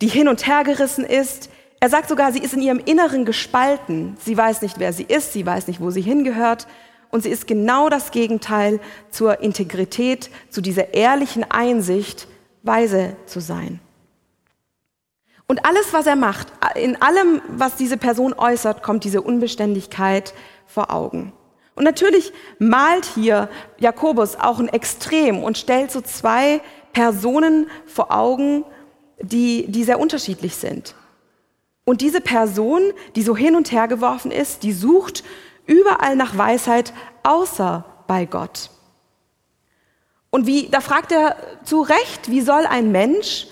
die 0.00 0.08
hin 0.08 0.26
und 0.26 0.46
her 0.46 0.64
gerissen 0.64 1.04
ist. 1.04 1.48
Er 1.80 1.90
sagt 1.90 2.08
sogar, 2.08 2.32
sie 2.32 2.40
ist 2.40 2.54
in 2.54 2.62
ihrem 2.62 2.80
Inneren 2.80 3.24
gespalten. 3.24 4.16
Sie 4.24 4.36
weiß 4.36 4.62
nicht, 4.62 4.80
wer 4.80 4.92
sie 4.92 5.04
ist, 5.04 5.32
sie 5.32 5.46
weiß 5.46 5.68
nicht, 5.68 5.80
wo 5.80 5.90
sie 5.90 6.00
hingehört. 6.00 6.66
Und 7.10 7.22
sie 7.22 7.30
ist 7.30 7.46
genau 7.46 7.88
das 7.88 8.10
Gegenteil 8.10 8.80
zur 9.10 9.40
Integrität, 9.40 10.30
zu 10.50 10.60
dieser 10.60 10.92
ehrlichen 10.94 11.48
Einsicht, 11.48 12.26
weise 12.64 13.16
zu 13.26 13.40
sein. 13.40 13.80
Und 15.48 15.64
alles, 15.64 15.94
was 15.94 16.06
er 16.06 16.14
macht, 16.14 16.48
in 16.74 17.00
allem, 17.00 17.40
was 17.48 17.74
diese 17.74 17.96
Person 17.96 18.34
äußert, 18.34 18.82
kommt 18.82 19.02
diese 19.04 19.22
Unbeständigkeit 19.22 20.34
vor 20.66 20.92
Augen. 20.92 21.32
Und 21.74 21.84
natürlich 21.84 22.32
malt 22.58 23.06
hier 23.06 23.48
Jakobus 23.78 24.36
auch 24.36 24.58
ein 24.58 24.68
Extrem 24.68 25.42
und 25.42 25.56
stellt 25.56 25.90
so 25.90 26.02
zwei 26.02 26.60
Personen 26.92 27.70
vor 27.86 28.12
Augen, 28.12 28.64
die, 29.20 29.66
die 29.68 29.84
sehr 29.84 29.98
unterschiedlich 29.98 30.54
sind. 30.56 30.94
Und 31.84 32.02
diese 32.02 32.20
Person, 32.20 32.82
die 33.16 33.22
so 33.22 33.34
hin 33.34 33.56
und 33.56 33.72
her 33.72 33.88
geworfen 33.88 34.30
ist, 34.30 34.62
die 34.64 34.72
sucht 34.72 35.24
überall 35.64 36.14
nach 36.14 36.36
Weisheit, 36.36 36.92
außer 37.22 37.86
bei 38.06 38.26
Gott. 38.26 38.68
Und 40.28 40.46
wie, 40.46 40.68
da 40.68 40.82
fragt 40.82 41.10
er 41.10 41.36
zu 41.64 41.80
Recht, 41.80 42.30
wie 42.30 42.42
soll 42.42 42.66
ein 42.66 42.92
Mensch 42.92 43.46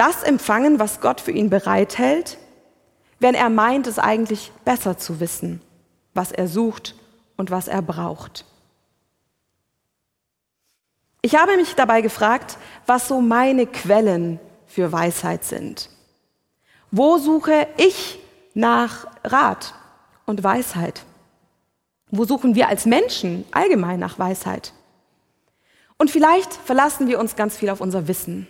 das 0.00 0.22
empfangen, 0.22 0.78
was 0.78 1.02
Gott 1.02 1.20
für 1.20 1.30
ihn 1.30 1.50
bereithält, 1.50 2.38
wenn 3.18 3.34
er 3.34 3.50
meint, 3.50 3.86
es 3.86 3.98
eigentlich 3.98 4.50
besser 4.64 4.96
zu 4.96 5.20
wissen, 5.20 5.60
was 6.14 6.32
er 6.32 6.48
sucht 6.48 6.94
und 7.36 7.50
was 7.50 7.68
er 7.68 7.82
braucht. 7.82 8.46
Ich 11.20 11.36
habe 11.36 11.54
mich 11.58 11.74
dabei 11.74 12.00
gefragt, 12.00 12.56
was 12.86 13.08
so 13.08 13.20
meine 13.20 13.66
Quellen 13.66 14.40
für 14.66 14.90
Weisheit 14.90 15.44
sind. 15.44 15.90
Wo 16.90 17.18
suche 17.18 17.68
ich 17.76 18.18
nach 18.54 19.06
Rat 19.22 19.74
und 20.24 20.42
Weisheit? 20.42 21.02
Wo 22.10 22.24
suchen 22.24 22.54
wir 22.54 22.68
als 22.68 22.86
Menschen 22.86 23.44
allgemein 23.50 24.00
nach 24.00 24.18
Weisheit? 24.18 24.72
Und 25.98 26.10
vielleicht 26.10 26.54
verlassen 26.54 27.06
wir 27.06 27.20
uns 27.20 27.36
ganz 27.36 27.58
viel 27.58 27.68
auf 27.68 27.82
unser 27.82 28.08
Wissen 28.08 28.48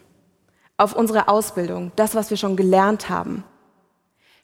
auf 0.80 0.94
unsere 0.94 1.28
Ausbildung, 1.28 1.92
das, 1.96 2.14
was 2.14 2.30
wir 2.30 2.36
schon 2.36 2.56
gelernt 2.56 3.08
haben. 3.08 3.44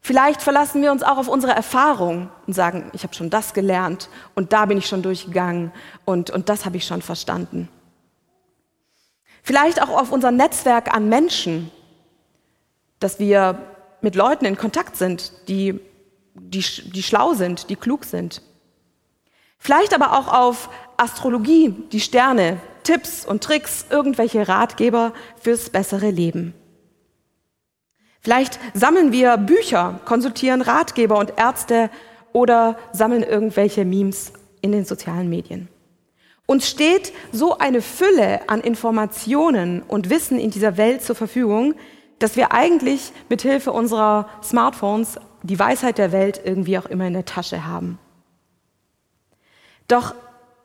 Vielleicht 0.03 0.43
verlassen 0.43 0.83
wir 0.83 0.93
uns 0.93 1.03
auch 1.03 1.17
auf 1.17 1.29
unsere 1.29 1.53
Erfahrung 1.53 2.29
und 2.47 2.53
sagen, 2.53 2.91
ich 2.93 3.03
habe 3.03 3.15
schon 3.15 3.31
das 3.31 3.55
gelernt 3.55 4.09
und 4.35 4.53
da 4.53 4.67
bin 4.67 4.79
ich 4.79 4.87
schon 4.87 5.03
durchgegangen 5.03 5.73
und, 6.05 6.31
und 6.31 6.49
das 6.49 6.65
habe 6.65 6.77
ich 6.77 6.85
schon 6.85 7.03
verstanden. 7.03 7.69
Vielleicht 9.43 9.83
auch 9.83 9.89
auf 9.89 10.13
unser 10.13 10.31
Netzwerk 10.31 10.95
an 10.95 11.09
Menschen, 11.09 11.71
dass 13.01 13.19
wir 13.19 13.59
mit 14.01 14.15
Leuten 14.15 14.45
in 14.45 14.57
Kontakt 14.57 14.97
sind, 14.97 15.33
die, 15.49 15.81
die, 16.35 16.61
die 16.61 17.03
schlau 17.03 17.33
sind, 17.35 17.71
die 17.71 17.77
klug 17.77 18.05
sind. 18.05 18.43
Vielleicht 19.59 19.95
aber 19.95 20.19
auch 20.19 20.33
auf 20.33 20.69
Astrologie, 20.97 21.71
die 21.91 22.01
Sterne, 22.01 22.61
Tipps 22.87 23.27
und 23.27 23.43
Tricks, 23.43 23.85
irgendwelche 23.91 24.47
Ratgeber 24.47 25.13
fürs 25.41 25.71
bessere 25.71 26.11
Leben. 26.11 26.55
Vielleicht 28.21 28.61
sammeln 28.75 29.11
wir 29.11 29.39
Bücher, 29.39 29.99
konsultieren 30.05 30.63
Ratgeber 30.63 31.19
und 31.19 31.33
Ärzte 31.37 31.91
oder 32.33 32.79
sammeln 32.93 33.25
irgendwelche 33.25 33.85
Memes 33.85 34.33
in 34.61 34.71
den 34.71 34.85
sozialen 34.85 35.29
Medien. 35.29 35.67
Uns 36.47 36.69
steht 36.69 37.13
so 37.33 37.59
eine 37.59 37.83
Fülle 37.83 38.49
an 38.49 38.61
Informationen 38.61 39.83
und 39.83 40.09
Wissen 40.09 40.39
in 40.39 40.53
dieser 40.53 40.77
Welt 40.77 41.03
zur 41.03 41.17
Verfügung, 41.17 41.75
dass 42.21 42.37
wir 42.37 42.53
eigentlich 42.53 43.11
mit 43.29 43.43
Hilfe 43.43 43.73
unserer 43.73 44.29
Smartphones 44.45 45.19
die 45.43 45.59
Weisheit 45.59 45.99
der 45.99 46.13
Welt 46.13 46.41
irgendwie 46.45 46.79
auch 46.79 46.87
immer 46.87 47.09
in 47.09 47.15
der 47.15 47.25
Tasche 47.25 47.67
haben. 47.67 47.99
Doch 49.89 50.15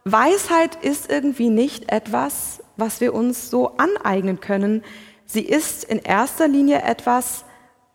Weisheit 0.03 0.75
ist 0.84 1.12
irgendwie 1.12 1.50
nicht 1.50 1.91
etwas, 1.91 2.63
was 2.75 3.01
wir 3.01 3.13
uns 3.13 3.50
so 3.50 3.77
aneignen 3.77 4.39
können. 4.39 4.84
Sie 5.25 5.43
ist 5.43 5.84
in 5.84 6.00
erster 6.00 6.48
Linie 6.48 6.81
etwas, 6.81 7.46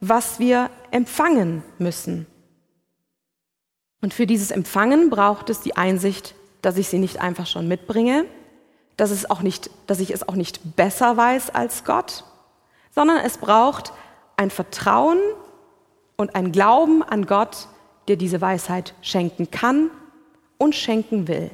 was 0.00 0.38
wir 0.38 0.70
empfangen 0.90 1.62
müssen. 1.78 2.26
Und 4.02 4.14
für 4.14 4.26
dieses 4.26 4.50
Empfangen 4.50 5.10
braucht 5.10 5.50
es 5.50 5.60
die 5.60 5.76
Einsicht, 5.76 6.34
dass 6.62 6.76
ich 6.76 6.88
sie 6.88 6.98
nicht 6.98 7.20
einfach 7.20 7.46
schon 7.46 7.66
mitbringe, 7.66 8.24
dass, 8.96 9.10
es 9.10 9.28
auch 9.28 9.42
nicht, 9.42 9.70
dass 9.86 10.00
ich 10.00 10.12
es 10.12 10.28
auch 10.28 10.34
nicht 10.34 10.76
besser 10.76 11.16
weiß 11.16 11.50
als 11.50 11.84
Gott, 11.84 12.24
sondern 12.94 13.18
es 13.18 13.38
braucht 13.38 13.92
ein 14.36 14.50
Vertrauen 14.50 15.18
und 16.16 16.34
ein 16.34 16.52
Glauben 16.52 17.02
an 17.02 17.26
Gott, 17.26 17.68
der 18.08 18.16
diese 18.16 18.40
Weisheit 18.40 18.94
schenken 19.02 19.50
kann 19.50 19.90
und 20.58 20.74
schenken 20.74 21.26
will. 21.26 21.50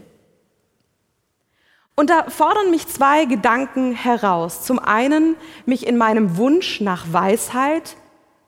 Und 1.94 2.10
da 2.10 2.30
fordern 2.30 2.70
mich 2.70 2.88
zwei 2.88 3.26
Gedanken 3.26 3.92
heraus. 3.92 4.64
Zum 4.64 4.78
einen, 4.78 5.36
mich 5.66 5.86
in 5.86 5.96
meinem 5.96 6.36
Wunsch 6.36 6.80
nach 6.80 7.12
Weisheit 7.12 7.96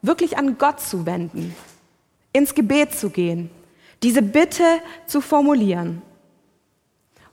wirklich 0.02 0.38
an 0.38 0.58
Gott 0.58 0.80
zu 0.80 1.06
wenden, 1.06 1.54
ins 2.32 2.54
Gebet 2.54 2.94
zu 2.94 3.10
gehen, 3.10 3.50
diese 4.02 4.22
Bitte 4.22 4.64
zu 5.06 5.20
formulieren. 5.20 6.02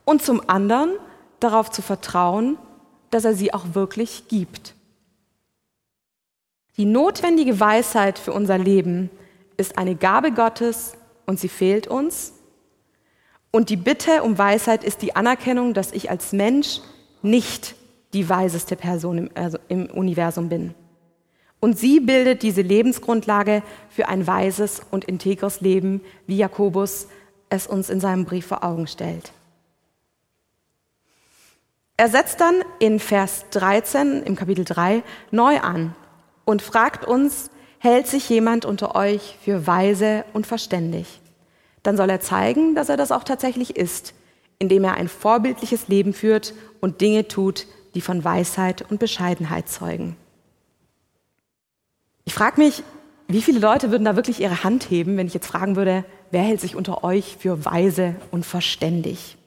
Und 0.06 0.22
zum 0.22 0.50
anderen, 0.50 0.92
darauf 1.40 1.70
zu 1.72 1.82
vertrauen, 1.82 2.58
dass 3.10 3.26
er 3.26 3.34
sie 3.34 3.54
auch 3.54 3.74
wirklich 3.74 4.28
gibt. 4.28 4.74
Die 6.78 6.86
notwendige 6.86 7.60
Weisheit 7.60 8.18
für 8.18 8.34
unser 8.34 8.58
Leben 8.58 9.10
ist 9.58 9.78
eine 9.78 9.96
Gabe 9.96 10.32
Gottes 10.32 10.94
und 11.26 11.40
sie 11.40 11.50
fehlt 11.50 11.88
uns. 11.88 12.34
Und 13.52 13.70
die 13.70 13.78
Bitte 13.78 14.24
um 14.24 14.38
Weisheit 14.38 14.84
ist 14.84 15.02
die 15.02 15.16
Anerkennung, 15.16 15.74
dass 15.74 15.92
ich 15.92 16.10
als 16.10 16.32
Mensch 16.32 16.80
nicht 17.22 17.76
die 18.14 18.28
weiseste 18.28 18.76
Person 18.76 19.18
im, 19.18 19.30
also 19.36 19.58
im 19.68 19.88
Universum 19.88 20.50
bin. 20.50 20.74
Und 21.60 21.78
sie 21.78 22.00
bildet 22.00 22.42
diese 22.42 22.62
Lebensgrundlage 22.62 23.62
für 23.90 24.08
ein 24.08 24.26
weises 24.26 24.82
und 24.90 25.06
integres 25.06 25.62
Leben, 25.62 26.02
wie 26.26 26.38
Jakobus 26.38 27.08
es 27.50 27.68
uns 27.68 27.90
in 27.90 28.00
seinem 28.00 28.26
Brief 28.26 28.48
vor 28.48 28.64
Augen 28.64 28.88
stellt. 28.88 29.32
Er 31.98 32.10
setzt 32.10 32.42
dann 32.42 32.56
in 32.80 33.00
Vers 33.00 33.46
13 33.52 34.24
im 34.24 34.36
Kapitel 34.36 34.66
3 34.66 35.04
neu 35.30 35.60
an 35.60 35.94
und 36.46 36.64
fragt 36.64 37.06
uns, 37.06 37.52
hält 37.78 38.08
sich 38.08 38.28
jemand 38.28 38.66
unter 38.66 38.96
euch 38.96 39.38
für 39.44 39.68
weise 39.68 40.26
und 40.34 40.48
verständig? 40.48 41.21
Dann 41.84 41.98
soll 41.98 42.10
er 42.10 42.20
zeigen, 42.20 42.76
dass 42.76 42.90
er 42.90 42.98
das 42.98 43.12
auch 43.12 43.24
tatsächlich 43.24 43.76
ist, 43.76 44.14
indem 44.60 44.84
er 44.84 44.96
ein 44.96 45.08
vorbildliches 45.08 45.88
Leben 45.88 46.14
führt 46.14 46.54
und 46.80 47.02
Dinge 47.02 47.28
tut, 47.28 47.66
die 47.96 48.02
von 48.02 48.24
Weisheit 48.24 48.86
und 48.90 49.00
Bescheidenheit 49.00 49.68
zeugen. 49.68 50.16
Ich 52.26 52.34
frage 52.34 52.62
mich, 52.62 52.84
wie 53.28 53.42
viele 53.42 53.60
Leute 53.60 53.92
würden 53.92 54.06
da 54.06 54.16
wirklich 54.16 54.40
ihre 54.40 54.64
Hand 54.64 54.90
heben, 54.90 55.18
wenn 55.18 55.28
ich 55.28 55.34
jetzt 55.34 55.48
fragen 55.48 55.76
würde, 55.76 56.06
wer 56.32 56.44
hält 56.44 56.62
sich 56.62 56.76
unter 56.76 57.04
euch 57.04 57.38
für 57.40 57.66
weise 57.66 58.16
und 58.30 58.46
verständig? 58.46 59.38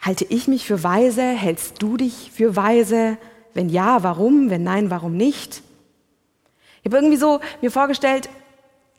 Halte 0.00 0.24
ich 0.28 0.46
mich 0.46 0.66
für 0.66 0.82
weise? 0.82 1.22
Hältst 1.22 1.82
du 1.82 1.96
dich 1.96 2.30
für 2.32 2.54
weise? 2.54 3.18
Wenn 3.54 3.68
ja, 3.68 4.02
warum? 4.02 4.50
Wenn 4.50 4.62
nein, 4.62 4.90
warum 4.90 5.16
nicht? 5.16 5.62
Ich 6.82 6.86
habe 6.86 6.98
irgendwie 6.98 7.16
so 7.16 7.40
mir 7.62 7.70
vorgestellt, 7.70 8.28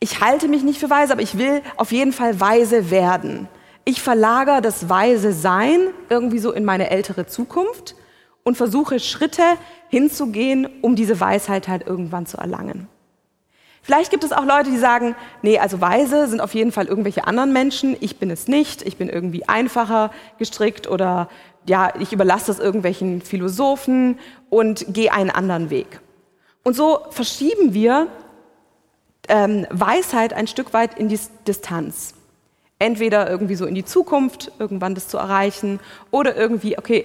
ich 0.00 0.20
halte 0.20 0.48
mich 0.48 0.62
nicht 0.62 0.78
für 0.78 0.90
weise, 0.90 1.12
aber 1.12 1.22
ich 1.22 1.38
will 1.38 1.62
auf 1.76 1.92
jeden 1.92 2.12
Fall 2.12 2.40
weise 2.40 2.90
werden. 2.90 3.48
Ich 3.84 4.00
verlagere 4.02 4.60
das 4.60 4.88
weise 4.88 5.32
Sein 5.32 5.88
irgendwie 6.08 6.38
so 6.38 6.52
in 6.52 6.64
meine 6.64 6.90
ältere 6.90 7.26
Zukunft 7.26 7.96
und 8.44 8.56
versuche 8.56 9.00
Schritte 9.00 9.42
hinzugehen, 9.88 10.68
um 10.82 10.94
diese 10.94 11.20
Weisheit 11.20 11.68
halt 11.68 11.86
irgendwann 11.86 12.26
zu 12.26 12.36
erlangen. 12.36 12.88
Vielleicht 13.82 14.10
gibt 14.10 14.24
es 14.24 14.32
auch 14.32 14.44
Leute, 14.44 14.70
die 14.70 14.76
sagen, 14.76 15.16
nee, 15.40 15.58
also 15.58 15.80
weise 15.80 16.26
sind 16.28 16.40
auf 16.40 16.52
jeden 16.52 16.72
Fall 16.72 16.86
irgendwelche 16.86 17.26
anderen 17.26 17.52
Menschen, 17.52 17.96
ich 18.00 18.18
bin 18.18 18.30
es 18.30 18.46
nicht, 18.46 18.82
ich 18.82 18.98
bin 18.98 19.08
irgendwie 19.08 19.48
einfacher 19.48 20.10
gestrickt 20.38 20.86
oder 20.88 21.28
ja, 21.66 21.92
ich 21.98 22.12
überlasse 22.12 22.48
das 22.48 22.58
irgendwelchen 22.58 23.22
Philosophen 23.22 24.18
und 24.50 24.84
gehe 24.88 25.12
einen 25.12 25.30
anderen 25.30 25.70
Weg. 25.70 26.00
Und 26.64 26.76
so 26.76 26.98
verschieben 27.10 27.72
wir 27.72 28.08
ähm, 29.28 29.66
Weisheit 29.70 30.32
ein 30.32 30.46
Stück 30.46 30.72
weit 30.72 30.98
in 30.98 31.08
die 31.08 31.18
Distanz. 31.46 32.14
Entweder 32.78 33.28
irgendwie 33.28 33.56
so 33.56 33.66
in 33.66 33.74
die 33.74 33.84
Zukunft, 33.84 34.52
irgendwann 34.58 34.94
das 34.94 35.08
zu 35.08 35.18
erreichen, 35.18 35.80
oder 36.10 36.36
irgendwie, 36.36 36.78
okay, 36.78 37.04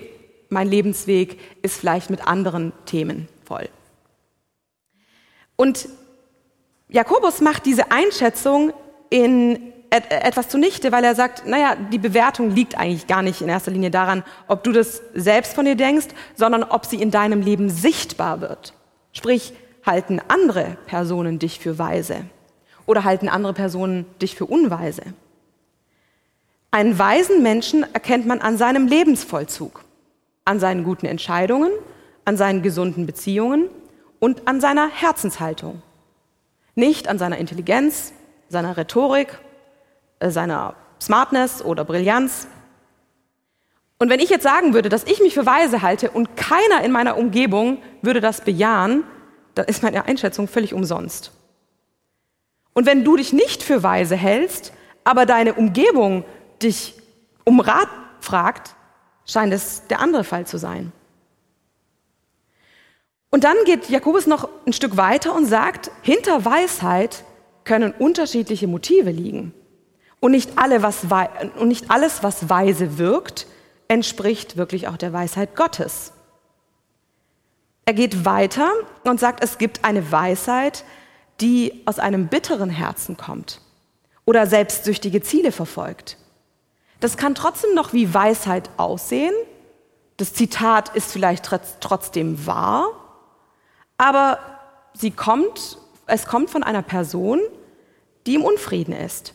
mein 0.50 0.68
Lebensweg 0.68 1.40
ist 1.62 1.80
vielleicht 1.80 2.10
mit 2.10 2.28
anderen 2.28 2.74
Themen 2.86 3.28
voll. 3.44 3.68
Und 5.56 5.88
Jakobus 6.90 7.42
macht 7.42 7.66
diese 7.66 7.92
Einschätzung 7.92 8.72
in 9.10 9.74
etwas 9.90 10.50
zunichte, 10.50 10.92
weil 10.92 11.04
er 11.04 11.14
sagt, 11.14 11.46
naja, 11.48 11.76
die 11.76 12.00
Bewertung 12.00 12.50
liegt 12.50 12.78
eigentlich 12.78 13.06
gar 13.06 13.22
nicht 13.22 13.42
in 13.42 13.50
erster 13.50 13.70
Linie 13.70 13.92
daran, 13.92 14.24
ob 14.48 14.64
du 14.64 14.72
das 14.72 15.04
selbst 15.14 15.54
von 15.54 15.66
dir 15.66 15.76
denkst, 15.76 16.08
sondern 16.36 16.64
ob 16.64 16.86
sie 16.86 17.00
in 17.00 17.12
deinem 17.12 17.42
Leben 17.42 17.70
sichtbar 17.70 18.42
wird. 18.42 18.74
Sprich, 19.12 19.54
halten 19.86 20.22
andere 20.28 20.78
Personen 20.86 21.40
dich 21.40 21.60
für 21.60 21.78
weise 21.78 22.26
oder 22.86 23.04
halten 23.04 23.30
andere 23.30 23.54
Personen 23.54 24.06
dich 24.22 24.36
für 24.36 24.46
unweise. 24.46 25.04
Einen 26.72 26.98
weisen 26.98 27.44
Menschen 27.44 27.84
erkennt 27.94 28.26
man 28.26 28.40
an 28.40 28.58
seinem 28.58 28.88
Lebensvollzug, 28.88 29.84
an 30.46 30.60
seinen 30.60 30.84
guten 30.84 31.06
Entscheidungen, 31.06 31.72
an 32.26 32.36
seinen 32.38 32.62
gesunden 32.62 33.06
Beziehungen 33.06 33.70
und 34.20 34.48
an 34.48 34.60
seiner 34.60 34.90
Herzenshaltung. 34.90 35.82
Nicht 36.76 37.08
an 37.08 37.20
seiner 37.20 37.38
Intelligenz, 37.38 38.14
seiner 38.50 38.76
Rhetorik, 38.76 39.38
äh, 40.20 40.30
seiner 40.30 40.76
Smartness 41.00 41.64
oder 41.64 41.86
Brillanz. 41.86 42.48
Und 44.00 44.10
wenn 44.10 44.20
ich 44.20 44.30
jetzt 44.30 44.44
sagen 44.44 44.74
würde, 44.74 44.90
dass 44.90 45.04
ich 45.04 45.20
mich 45.22 45.34
für 45.34 45.46
weise 45.46 45.82
halte 45.82 46.10
und 46.10 46.36
keiner 46.36 46.84
in 46.84 46.92
meiner 46.92 47.18
Umgebung 47.18 47.78
würde 48.02 48.22
das 48.22 48.42
bejahen, 48.42 49.04
dann 49.56 49.66
ist 49.66 49.84
meine 49.84 50.06
Einschätzung 50.06 50.48
völlig 50.48 50.74
umsonst. 50.74 51.32
Und 52.74 52.86
wenn 52.86 53.04
du 53.04 53.16
dich 53.18 53.34
nicht 53.34 53.64
für 53.64 53.84
weise 53.84 54.16
hältst, 54.16 54.74
aber 55.04 55.26
deine 55.26 55.54
Umgebung 55.54 56.26
dich 56.62 56.96
um 57.44 57.60
Rat 57.60 57.90
fragt, 58.20 58.76
scheint 59.26 59.54
es 59.54 59.86
der 59.88 60.00
andere 60.00 60.24
Fall 60.24 60.48
zu 60.48 60.58
sein. 60.58 60.92
Und 63.30 63.44
dann 63.44 63.58
geht 63.66 63.90
Jakobus 63.90 64.28
noch 64.28 64.48
ein 64.66 64.74
Stück 64.74 64.96
weiter 64.96 65.36
und 65.36 65.46
sagt, 65.46 65.92
hinter 66.02 66.46
Weisheit 66.46 67.24
können 67.64 67.92
unterschiedliche 67.92 68.68
Motive 68.68 69.10
liegen. 69.10 69.54
Und 70.20 70.32
nicht, 70.32 70.52
alle, 70.58 70.84
was, 70.84 71.08
und 71.60 71.68
nicht 71.68 71.90
alles, 71.90 72.24
was 72.24 72.50
weise 72.50 72.98
wirkt, 72.98 73.48
entspricht 73.88 74.56
wirklich 74.56 74.88
auch 74.88 74.98
der 74.98 75.14
Weisheit 75.14 75.56
Gottes. 75.56 76.14
Er 77.86 77.94
geht 77.94 78.26
weiter 78.26 78.72
und 79.04 79.20
sagt, 79.20 79.44
es 79.44 79.58
gibt 79.58 79.84
eine 79.84 80.12
Weisheit, 80.12 80.86
die 81.42 81.82
aus 81.86 82.00
einem 82.00 82.28
bitteren 82.28 82.70
Herzen 82.70 83.18
kommt 83.18 83.60
oder 84.26 84.48
selbstsüchtige 84.48 85.22
Ziele 85.22 85.52
verfolgt. 85.52 86.18
Das 87.00 87.18
kann 87.18 87.36
trotzdem 87.36 87.74
noch 87.74 87.92
wie 87.92 88.14
Weisheit 88.14 88.70
aussehen. 88.78 89.34
Das 90.16 90.34
Zitat 90.34 90.96
ist 90.96 91.12
vielleicht 91.12 91.50
trotzdem 91.82 92.46
wahr, 92.46 92.88
aber 93.98 94.40
sie 94.94 95.12
kommt, 95.12 95.78
es 96.06 96.26
kommt 96.26 96.50
von 96.50 96.64
einer 96.64 96.84
Person, 96.84 97.42
die 98.26 98.36
im 98.36 98.44
Unfrieden 98.44 98.94
ist. 98.94 99.34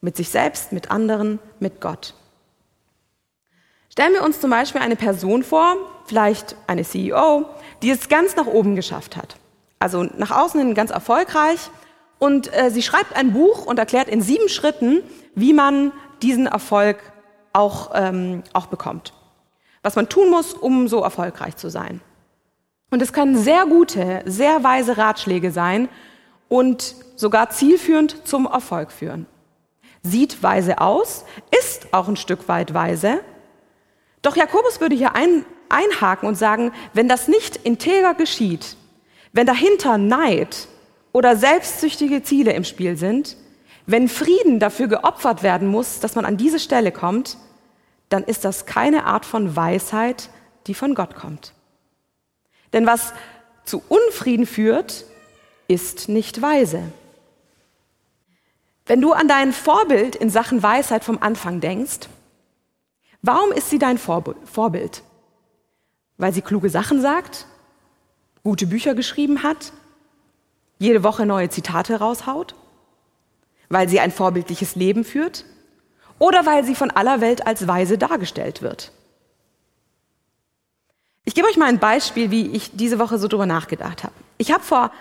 Mit 0.00 0.16
sich 0.16 0.30
selbst, 0.30 0.72
mit 0.72 0.90
anderen, 0.90 1.40
mit 1.58 1.82
Gott. 1.82 2.14
Stellen 3.90 4.14
wir 4.14 4.24
uns 4.24 4.40
zum 4.40 4.48
Beispiel 4.48 4.80
eine 4.80 4.96
Person 4.96 5.42
vor, 5.42 5.76
vielleicht 6.06 6.56
eine 6.66 6.84
CEO, 6.84 7.44
die 7.82 7.90
es 7.90 8.08
ganz 8.08 8.36
nach 8.36 8.46
oben 8.46 8.76
geschafft 8.76 9.16
hat. 9.16 9.36
Also 9.78 10.04
nach 10.16 10.30
außen 10.30 10.60
hin 10.60 10.74
ganz 10.74 10.90
erfolgreich. 10.90 11.70
Und 12.18 12.54
äh, 12.54 12.70
sie 12.70 12.82
schreibt 12.82 13.16
ein 13.16 13.32
Buch 13.32 13.64
und 13.64 13.78
erklärt 13.78 14.08
in 14.08 14.20
sieben 14.20 14.48
Schritten, 14.48 15.02
wie 15.34 15.52
man 15.52 15.92
diesen 16.22 16.46
Erfolg 16.46 16.98
auch, 17.52 17.92
ähm, 17.94 18.42
auch 18.52 18.66
bekommt. 18.66 19.14
Was 19.82 19.96
man 19.96 20.08
tun 20.08 20.28
muss, 20.28 20.52
um 20.52 20.88
so 20.88 21.02
erfolgreich 21.02 21.56
zu 21.56 21.70
sein. 21.70 22.02
Und 22.90 23.00
es 23.00 23.12
können 23.12 23.36
sehr 23.38 23.64
gute, 23.66 24.22
sehr 24.26 24.62
weise 24.62 24.98
Ratschläge 24.98 25.50
sein 25.50 25.88
und 26.48 26.96
sogar 27.16 27.50
zielführend 27.50 28.26
zum 28.26 28.46
Erfolg 28.46 28.92
führen. 28.92 29.26
Sieht 30.02 30.42
weise 30.42 30.80
aus, 30.80 31.24
ist 31.58 31.92
auch 31.92 32.08
ein 32.08 32.16
Stück 32.16 32.48
weit 32.48 32.74
weise. 32.74 33.20
Doch 34.22 34.36
Jakobus 34.36 34.80
würde 34.80 34.96
hier 34.96 35.14
ein, 35.14 35.44
einhaken 35.70 36.28
und 36.28 36.34
sagen, 36.34 36.72
wenn 36.92 37.08
das 37.08 37.28
nicht 37.28 37.56
integer 37.56 38.14
geschieht, 38.14 38.76
wenn 39.32 39.46
dahinter 39.46 39.98
Neid 39.98 40.68
oder 41.12 41.36
selbstsüchtige 41.36 42.22
Ziele 42.22 42.52
im 42.52 42.64
Spiel 42.64 42.96
sind, 42.96 43.36
wenn 43.86 44.08
Frieden 44.08 44.60
dafür 44.60 44.88
geopfert 44.88 45.42
werden 45.42 45.68
muss, 45.68 46.00
dass 46.00 46.14
man 46.14 46.24
an 46.24 46.36
diese 46.36 46.60
Stelle 46.60 46.92
kommt, 46.92 47.36
dann 48.08 48.24
ist 48.24 48.44
das 48.44 48.66
keine 48.66 49.04
Art 49.04 49.24
von 49.24 49.56
Weisheit, 49.56 50.30
die 50.66 50.74
von 50.74 50.94
Gott 50.94 51.14
kommt. 51.14 51.54
Denn 52.72 52.86
was 52.86 53.12
zu 53.64 53.82
Unfrieden 53.88 54.46
führt, 54.46 55.04
ist 55.68 56.08
nicht 56.08 56.42
weise. 56.42 56.82
Wenn 58.86 59.00
du 59.00 59.12
an 59.12 59.28
dein 59.28 59.52
Vorbild 59.52 60.16
in 60.16 60.30
Sachen 60.30 60.62
Weisheit 60.62 61.04
vom 61.04 61.18
Anfang 61.20 61.60
denkst, 61.60 62.08
warum 63.22 63.52
ist 63.52 63.70
sie 63.70 63.78
dein 63.78 63.98
Vorbild? 63.98 65.02
Weil 66.20 66.34
sie 66.34 66.42
kluge 66.42 66.68
Sachen 66.68 67.00
sagt, 67.00 67.46
gute 68.44 68.66
Bücher 68.66 68.94
geschrieben 68.94 69.42
hat, 69.42 69.72
jede 70.78 71.02
Woche 71.02 71.24
neue 71.24 71.48
Zitate 71.48 71.98
raushaut? 71.98 72.54
Weil 73.70 73.88
sie 73.88 74.00
ein 74.00 74.12
vorbildliches 74.12 74.76
Leben 74.76 75.04
führt? 75.04 75.46
Oder 76.18 76.44
weil 76.44 76.62
sie 76.64 76.74
von 76.74 76.90
aller 76.90 77.22
Welt 77.22 77.46
als 77.46 77.66
weise 77.66 77.96
dargestellt 77.96 78.60
wird? 78.60 78.92
Ich 81.24 81.34
gebe 81.34 81.48
euch 81.48 81.56
mal 81.56 81.70
ein 81.70 81.78
Beispiel, 81.78 82.30
wie 82.30 82.48
ich 82.48 82.76
diese 82.76 82.98
Woche 82.98 83.18
so 83.18 83.26
drüber 83.26 83.46
nachgedacht 83.46 84.04
habe. 84.04 84.14
Ich 84.36 84.52
habe 84.52 84.62
vor 84.62 84.92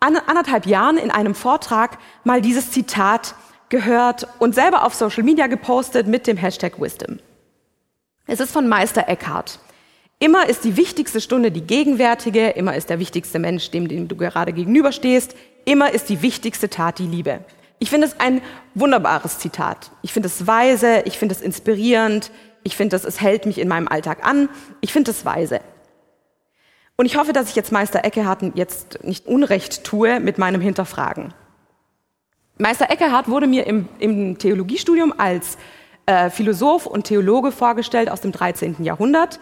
anderthalb 0.00 0.66
Jahren 0.66 0.98
in 0.98 1.12
einem 1.12 1.36
Vortrag 1.36 1.98
mal 2.24 2.42
dieses 2.42 2.72
Zitat 2.72 3.36
gehört 3.68 4.26
und 4.40 4.56
selber 4.56 4.82
auf 4.82 4.96
Social 4.96 5.22
Media 5.22 5.46
gepostet 5.46 6.08
mit 6.08 6.26
dem 6.26 6.36
Hashtag 6.36 6.80
Wisdom. 6.80 7.20
Es 8.26 8.40
ist 8.40 8.50
von 8.50 8.66
Meister 8.66 9.08
Eckhart. 9.08 9.60
Immer 10.18 10.48
ist 10.48 10.64
die 10.64 10.76
wichtigste 10.78 11.20
Stunde 11.20 11.50
die 11.50 11.66
gegenwärtige, 11.66 12.48
immer 12.50 12.74
ist 12.74 12.88
der 12.88 12.98
wichtigste 12.98 13.38
Mensch 13.38 13.70
dem, 13.70 13.86
dem 13.86 14.08
du 14.08 14.16
gerade 14.16 14.54
gegenüberstehst, 14.54 15.36
immer 15.66 15.92
ist 15.92 16.08
die 16.08 16.22
wichtigste 16.22 16.70
Tat 16.70 16.98
die 16.98 17.06
Liebe. 17.06 17.40
Ich 17.78 17.90
finde 17.90 18.06
es 18.06 18.18
ein 18.18 18.40
wunderbares 18.74 19.38
Zitat. 19.38 19.90
Ich 20.00 20.14
finde 20.14 20.28
es 20.28 20.46
weise, 20.46 21.02
ich 21.04 21.18
finde 21.18 21.34
es 21.34 21.42
inspirierend, 21.42 22.30
ich 22.62 22.76
finde 22.76 22.96
es, 22.96 23.04
es 23.04 23.20
hält 23.20 23.44
mich 23.44 23.58
in 23.58 23.68
meinem 23.68 23.88
Alltag 23.88 24.26
an, 24.26 24.48
ich 24.80 24.92
finde 24.92 25.10
es 25.10 25.26
weise. 25.26 25.60
Und 26.96 27.04
ich 27.04 27.18
hoffe, 27.18 27.34
dass 27.34 27.50
ich 27.50 27.56
jetzt 27.56 27.70
Meister 27.70 28.02
Eckehart 28.02 28.42
jetzt 28.54 29.04
nicht 29.04 29.26
Unrecht 29.26 29.84
tue 29.84 30.18
mit 30.18 30.38
meinem 30.38 30.62
Hinterfragen. 30.62 31.34
Meister 32.56 32.90
Eckehart 32.90 33.28
wurde 33.28 33.46
mir 33.46 33.66
im, 33.66 33.86
im 33.98 34.38
Theologiestudium 34.38 35.12
als 35.18 35.58
äh, 36.06 36.30
Philosoph 36.30 36.86
und 36.86 37.04
Theologe 37.04 37.52
vorgestellt 37.52 38.10
aus 38.10 38.22
dem 38.22 38.32
13. 38.32 38.82
Jahrhundert, 38.82 39.38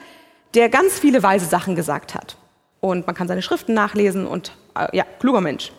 der 0.54 0.68
ganz 0.68 0.98
viele 0.98 1.22
weise 1.22 1.46
Sachen 1.46 1.74
gesagt 1.74 2.14
hat. 2.14 2.36
Und 2.80 3.06
man 3.06 3.14
kann 3.14 3.28
seine 3.28 3.42
Schriften 3.42 3.74
nachlesen 3.74 4.26
und 4.26 4.52
äh, 4.76 4.96
ja, 4.96 5.04
kluger 5.18 5.40
Mensch. 5.40 5.72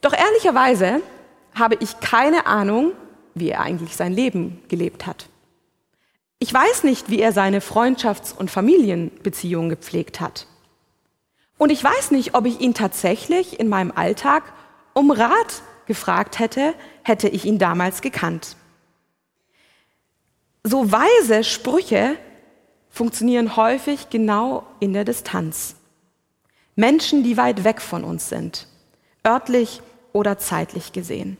Doch 0.00 0.12
ehrlicherweise 0.12 1.00
habe 1.54 1.76
ich 1.80 2.00
keine 2.00 2.46
Ahnung, 2.46 2.92
wie 3.34 3.50
er 3.50 3.60
eigentlich 3.60 3.96
sein 3.96 4.12
Leben 4.12 4.62
gelebt 4.68 5.06
hat. 5.06 5.28
Ich 6.38 6.52
weiß 6.52 6.84
nicht, 6.84 7.10
wie 7.10 7.20
er 7.20 7.32
seine 7.32 7.60
Freundschafts- 7.60 8.34
und 8.34 8.50
Familienbeziehungen 8.50 9.70
gepflegt 9.70 10.20
hat. 10.20 10.46
Und 11.58 11.70
ich 11.70 11.82
weiß 11.82 12.10
nicht, 12.10 12.34
ob 12.34 12.44
ich 12.44 12.60
ihn 12.60 12.74
tatsächlich 12.74 13.58
in 13.58 13.68
meinem 13.68 13.90
Alltag 13.90 14.52
um 14.92 15.10
Rat 15.10 15.62
gefragt 15.86 16.38
hätte, 16.38 16.74
hätte 17.02 17.28
ich 17.28 17.46
ihn 17.46 17.58
damals 17.58 18.02
gekannt. 18.02 18.56
So 20.62 20.92
weise 20.92 21.44
Sprüche 21.44 22.16
funktionieren 22.96 23.56
häufig 23.56 24.08
genau 24.08 24.64
in 24.80 24.94
der 24.94 25.04
Distanz. 25.04 25.76
Menschen, 26.76 27.22
die 27.22 27.36
weit 27.36 27.62
weg 27.62 27.82
von 27.82 28.04
uns 28.04 28.30
sind, 28.30 28.66
örtlich 29.26 29.82
oder 30.14 30.38
zeitlich 30.38 30.92
gesehen. 30.92 31.36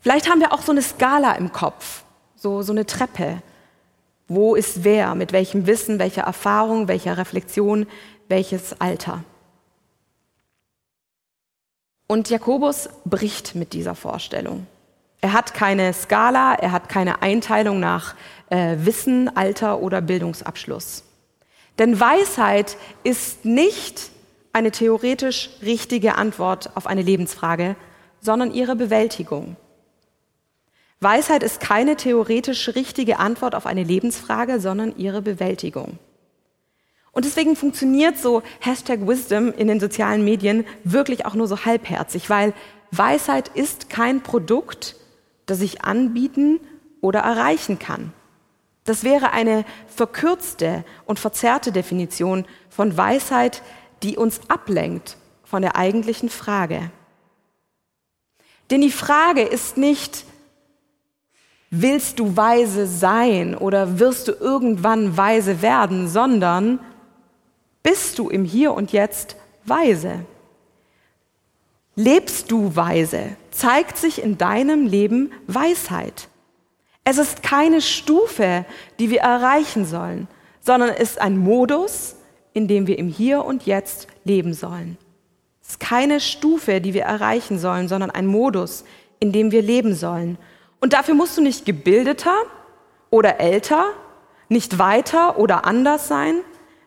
Vielleicht 0.00 0.28
haben 0.28 0.40
wir 0.40 0.52
auch 0.52 0.62
so 0.62 0.72
eine 0.72 0.82
Skala 0.82 1.34
im 1.34 1.52
Kopf, 1.52 2.02
so, 2.34 2.62
so 2.62 2.72
eine 2.72 2.86
Treppe. 2.86 3.40
Wo 4.26 4.56
ist 4.56 4.82
wer, 4.82 5.14
mit 5.14 5.32
welchem 5.32 5.68
Wissen, 5.68 6.00
welcher 6.00 6.22
Erfahrung, 6.22 6.88
welcher 6.88 7.16
Reflexion, 7.16 7.86
welches 8.28 8.80
Alter? 8.80 9.22
Und 12.08 12.30
Jakobus 12.30 12.88
bricht 13.04 13.54
mit 13.54 13.74
dieser 13.74 13.94
Vorstellung. 13.94 14.66
Er 15.20 15.34
hat 15.34 15.52
keine 15.52 15.92
Skala, 15.92 16.54
er 16.54 16.72
hat 16.72 16.88
keine 16.88 17.22
Einteilung 17.22 17.78
nach 17.78 18.14
äh, 18.50 18.76
Wissen, 18.80 19.34
Alter 19.36 19.80
oder 19.80 20.00
Bildungsabschluss. 20.00 21.04
Denn 21.78 21.98
Weisheit 21.98 22.76
ist 23.04 23.44
nicht 23.44 24.10
eine 24.52 24.70
theoretisch 24.70 25.50
richtige 25.62 26.16
Antwort 26.16 26.76
auf 26.76 26.86
eine 26.86 27.02
Lebensfrage, 27.02 27.76
sondern 28.20 28.52
ihre 28.52 28.76
Bewältigung. 28.76 29.56
Weisheit 31.00 31.42
ist 31.42 31.60
keine 31.60 31.96
theoretisch 31.96 32.68
richtige 32.74 33.18
Antwort 33.18 33.54
auf 33.54 33.64
eine 33.64 33.84
Lebensfrage, 33.84 34.60
sondern 34.60 34.94
ihre 34.98 35.22
Bewältigung. 35.22 35.98
Und 37.12 37.24
deswegen 37.24 37.56
funktioniert 37.56 38.18
so 38.18 38.42
Hashtag 38.60 39.06
Wisdom 39.06 39.52
in 39.52 39.66
den 39.66 39.80
sozialen 39.80 40.24
Medien 40.24 40.66
wirklich 40.84 41.24
auch 41.24 41.34
nur 41.34 41.48
so 41.48 41.64
halbherzig, 41.64 42.28
weil 42.28 42.52
Weisheit 42.90 43.48
ist 43.48 43.88
kein 43.88 44.22
Produkt, 44.22 44.96
das 45.46 45.60
ich 45.62 45.82
anbieten 45.82 46.60
oder 47.00 47.20
erreichen 47.20 47.78
kann. 47.78 48.12
Das 48.90 49.04
wäre 49.04 49.30
eine 49.30 49.64
verkürzte 49.86 50.84
und 51.06 51.20
verzerrte 51.20 51.70
Definition 51.70 52.44
von 52.70 52.96
Weisheit, 52.96 53.62
die 54.02 54.16
uns 54.16 54.40
ablenkt 54.48 55.16
von 55.44 55.62
der 55.62 55.76
eigentlichen 55.76 56.28
Frage. 56.28 56.90
Denn 58.68 58.80
die 58.80 58.90
Frage 58.90 59.42
ist 59.42 59.76
nicht, 59.76 60.24
willst 61.70 62.18
du 62.18 62.36
weise 62.36 62.88
sein 62.88 63.54
oder 63.54 64.00
wirst 64.00 64.26
du 64.26 64.32
irgendwann 64.32 65.16
weise 65.16 65.62
werden, 65.62 66.08
sondern 66.08 66.80
bist 67.84 68.18
du 68.18 68.28
im 68.28 68.44
Hier 68.44 68.74
und 68.74 68.90
Jetzt 68.90 69.36
weise? 69.66 70.24
Lebst 71.94 72.50
du 72.50 72.74
weise? 72.74 73.36
Zeigt 73.52 73.98
sich 73.98 74.20
in 74.20 74.36
deinem 74.36 74.84
Leben 74.84 75.30
Weisheit? 75.46 76.29
Es 77.04 77.18
ist 77.18 77.42
keine 77.42 77.80
Stufe, 77.80 78.64
die 78.98 79.10
wir 79.10 79.20
erreichen 79.20 79.84
sollen, 79.84 80.28
sondern 80.60 80.90
es 80.90 81.12
ist 81.12 81.20
ein 81.20 81.38
Modus, 81.38 82.16
in 82.52 82.68
dem 82.68 82.86
wir 82.86 82.98
im 82.98 83.08
Hier 83.08 83.44
und 83.44 83.66
Jetzt 83.66 84.06
leben 84.24 84.54
sollen. 84.54 84.98
Es 85.62 85.70
ist 85.70 85.80
keine 85.80 86.20
Stufe, 86.20 86.80
die 86.80 86.94
wir 86.94 87.02
erreichen 87.02 87.58
sollen, 87.58 87.88
sondern 87.88 88.10
ein 88.10 88.26
Modus, 88.26 88.84
in 89.18 89.32
dem 89.32 89.52
wir 89.52 89.62
leben 89.62 89.94
sollen. 89.94 90.38
Und 90.80 90.92
dafür 90.92 91.14
musst 91.14 91.36
du 91.36 91.42
nicht 91.42 91.64
gebildeter 91.64 92.34
oder 93.10 93.40
älter, 93.40 93.84
nicht 94.48 94.78
weiter 94.78 95.38
oder 95.38 95.64
anders 95.64 96.08
sein. 96.08 96.40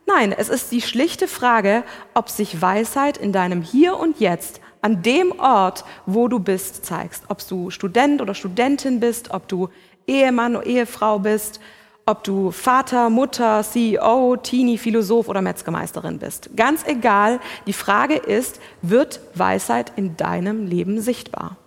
Nein, 0.05 0.33
es 0.37 0.49
ist 0.49 0.71
die 0.71 0.81
schlichte 0.81 1.27
Frage, 1.27 1.83
ob 2.13 2.29
sich 2.29 2.61
Weisheit 2.61 3.17
in 3.17 3.31
deinem 3.31 3.61
Hier 3.61 3.97
und 3.97 4.19
Jetzt 4.19 4.59
an 4.81 5.01
dem 5.01 5.39
Ort, 5.39 5.85
wo 6.05 6.27
du 6.27 6.39
bist, 6.39 6.85
zeigst. 6.85 7.23
Ob 7.29 7.47
du 7.47 7.69
Student 7.69 8.21
oder 8.21 8.33
Studentin 8.33 8.99
bist, 8.99 9.31
ob 9.31 9.47
du 9.47 9.69
Ehemann 10.07 10.55
oder 10.55 10.65
Ehefrau 10.65 11.19
bist, 11.19 11.59
ob 12.05 12.23
du 12.23 12.51
Vater, 12.51 13.09
Mutter, 13.09 13.63
CEO, 13.63 14.35
Teenie, 14.37 14.77
Philosoph 14.77 15.29
oder 15.29 15.41
Metzgermeisterin 15.41 16.19
bist. 16.19 16.49
Ganz 16.55 16.85
egal, 16.85 17.39
die 17.65 17.73
Frage 17.73 18.15
ist, 18.15 18.59
wird 18.81 19.21
Weisheit 19.35 19.93
in 19.95 20.17
deinem 20.17 20.67
Leben 20.67 20.99
sichtbar? 20.99 21.57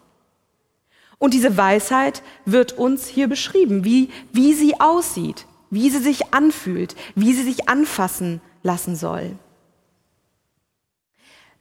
Und 1.18 1.32
diese 1.32 1.56
Weisheit 1.56 2.22
wird 2.44 2.74
uns 2.74 3.06
hier 3.06 3.28
beschrieben, 3.28 3.84
wie, 3.84 4.10
wie 4.32 4.52
sie 4.52 4.78
aussieht, 4.78 5.46
wie 5.70 5.88
sie 5.88 6.00
sich 6.00 6.34
anfühlt, 6.34 6.94
wie 7.14 7.32
sie 7.32 7.42
sich 7.42 7.68
anfassen 7.68 8.42
lassen 8.62 8.96
soll. 8.96 9.36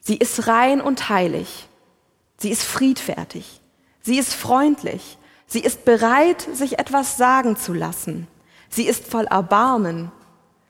Sie 0.02 0.18
ist 0.18 0.48
rein 0.48 0.82
und 0.82 1.10
heilig. 1.10 1.68
Sie 2.38 2.52
ist 2.52 2.64
friedfertig. 2.64 3.62
Sie 4.02 4.20
ist 4.20 4.34
freundlich. 4.34 5.18
Sie 5.48 5.60
ist 5.60 5.86
bereit, 5.86 6.42
sich 6.54 6.80
etwas 6.80 7.18
sagen 7.18 7.56
zu 7.56 7.74
lassen. 7.74 8.28
Sie 8.70 8.88
ist 8.88 9.08
voll 9.08 9.26
Erbarmen. 9.26 10.12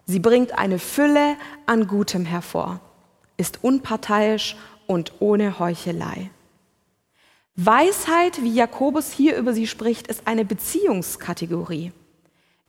Sie 0.05 0.19
bringt 0.19 0.57
eine 0.57 0.79
Fülle 0.79 1.35
an 1.65 1.87
Gutem 1.87 2.25
hervor, 2.25 2.79
ist 3.37 3.63
unparteiisch 3.63 4.55
und 4.85 5.13
ohne 5.19 5.59
Heuchelei. 5.59 6.29
Weisheit, 7.55 8.43
wie 8.43 8.53
Jakobus 8.53 9.11
hier 9.11 9.37
über 9.37 9.53
sie 9.53 9.65
spricht, 9.65 10.07
ist 10.07 10.27
eine 10.27 10.43
Beziehungskategorie. 10.45 11.91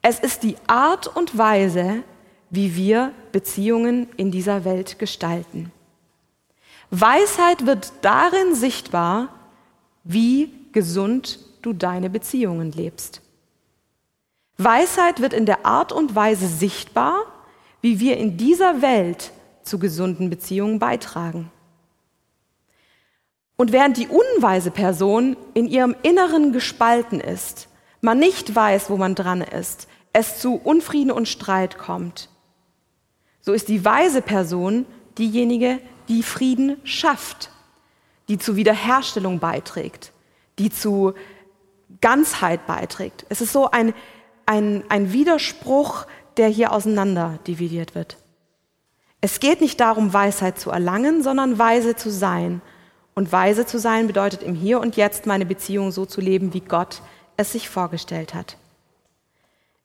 Es 0.00 0.20
ist 0.20 0.44
die 0.44 0.56
Art 0.68 1.08
und 1.08 1.36
Weise, 1.36 2.04
wie 2.50 2.76
wir 2.76 3.12
Beziehungen 3.32 4.08
in 4.16 4.30
dieser 4.30 4.64
Welt 4.64 5.00
gestalten. 5.00 5.72
Weisheit 6.90 7.66
wird 7.66 7.92
darin 8.02 8.54
sichtbar, 8.54 9.28
wie 10.04 10.52
gesund 10.70 11.40
du 11.66 11.72
deine 11.72 12.08
Beziehungen 12.08 12.72
lebst. 12.72 13.20
Weisheit 14.56 15.20
wird 15.20 15.32
in 15.32 15.44
der 15.44 15.66
Art 15.66 15.92
und 15.92 16.14
Weise 16.14 16.46
sichtbar, 16.46 17.20
wie 17.82 18.00
wir 18.00 18.16
in 18.16 18.36
dieser 18.36 18.80
Welt 18.80 19.32
zu 19.62 19.78
gesunden 19.78 20.30
Beziehungen 20.30 20.78
beitragen. 20.78 21.50
Und 23.56 23.72
während 23.72 23.96
die 23.96 24.08
unweise 24.08 24.70
Person 24.70 25.36
in 25.54 25.66
ihrem 25.66 25.94
Inneren 26.02 26.52
gespalten 26.52 27.20
ist, 27.20 27.68
man 28.00 28.18
nicht 28.18 28.54
weiß, 28.54 28.90
wo 28.90 28.96
man 28.96 29.14
dran 29.14 29.40
ist, 29.40 29.88
es 30.12 30.38
zu 30.40 30.54
Unfrieden 30.54 31.10
und 31.10 31.26
Streit 31.26 31.78
kommt, 31.78 32.30
so 33.40 33.52
ist 33.52 33.68
die 33.68 33.84
weise 33.84 34.22
Person 34.22 34.86
diejenige, 35.18 35.80
die 36.08 36.22
Frieden 36.22 36.76
schafft, 36.84 37.50
die 38.28 38.38
zu 38.38 38.56
Wiederherstellung 38.56 39.38
beiträgt, 39.38 40.12
die 40.58 40.70
zu 40.70 41.14
Ganzheit 42.00 42.66
beiträgt. 42.66 43.26
Es 43.28 43.40
ist 43.40 43.52
so 43.52 43.70
ein, 43.70 43.94
ein, 44.46 44.84
ein 44.88 45.12
Widerspruch, 45.12 46.06
der 46.36 46.48
hier 46.48 46.72
auseinander 46.72 47.38
dividiert 47.46 47.94
wird. 47.94 48.16
Es 49.20 49.40
geht 49.40 49.60
nicht 49.60 49.80
darum, 49.80 50.12
Weisheit 50.12 50.58
zu 50.58 50.70
erlangen, 50.70 51.22
sondern 51.22 51.58
weise 51.58 51.96
zu 51.96 52.10
sein 52.10 52.60
und 53.14 53.32
weise 53.32 53.64
zu 53.64 53.78
sein 53.78 54.06
bedeutet 54.06 54.42
im 54.42 54.54
Hier 54.54 54.78
und 54.78 54.96
Jetzt 54.96 55.26
meine 55.26 55.46
Beziehung 55.46 55.90
so 55.90 56.04
zu 56.04 56.20
leben, 56.20 56.52
wie 56.52 56.60
Gott 56.60 57.00
es 57.38 57.52
sich 57.52 57.68
vorgestellt 57.68 58.34
hat. 58.34 58.58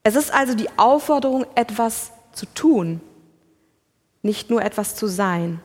Es 0.04 0.16
ist 0.16 0.34
also 0.34 0.54
die 0.54 0.68
Aufforderung, 0.78 1.46
etwas 1.56 2.12
zu 2.34 2.46
tun, 2.46 3.02
nicht 4.22 4.50
nur 4.50 4.62
etwas 4.62 4.96
zu 4.96 5.08
sein. 5.08 5.62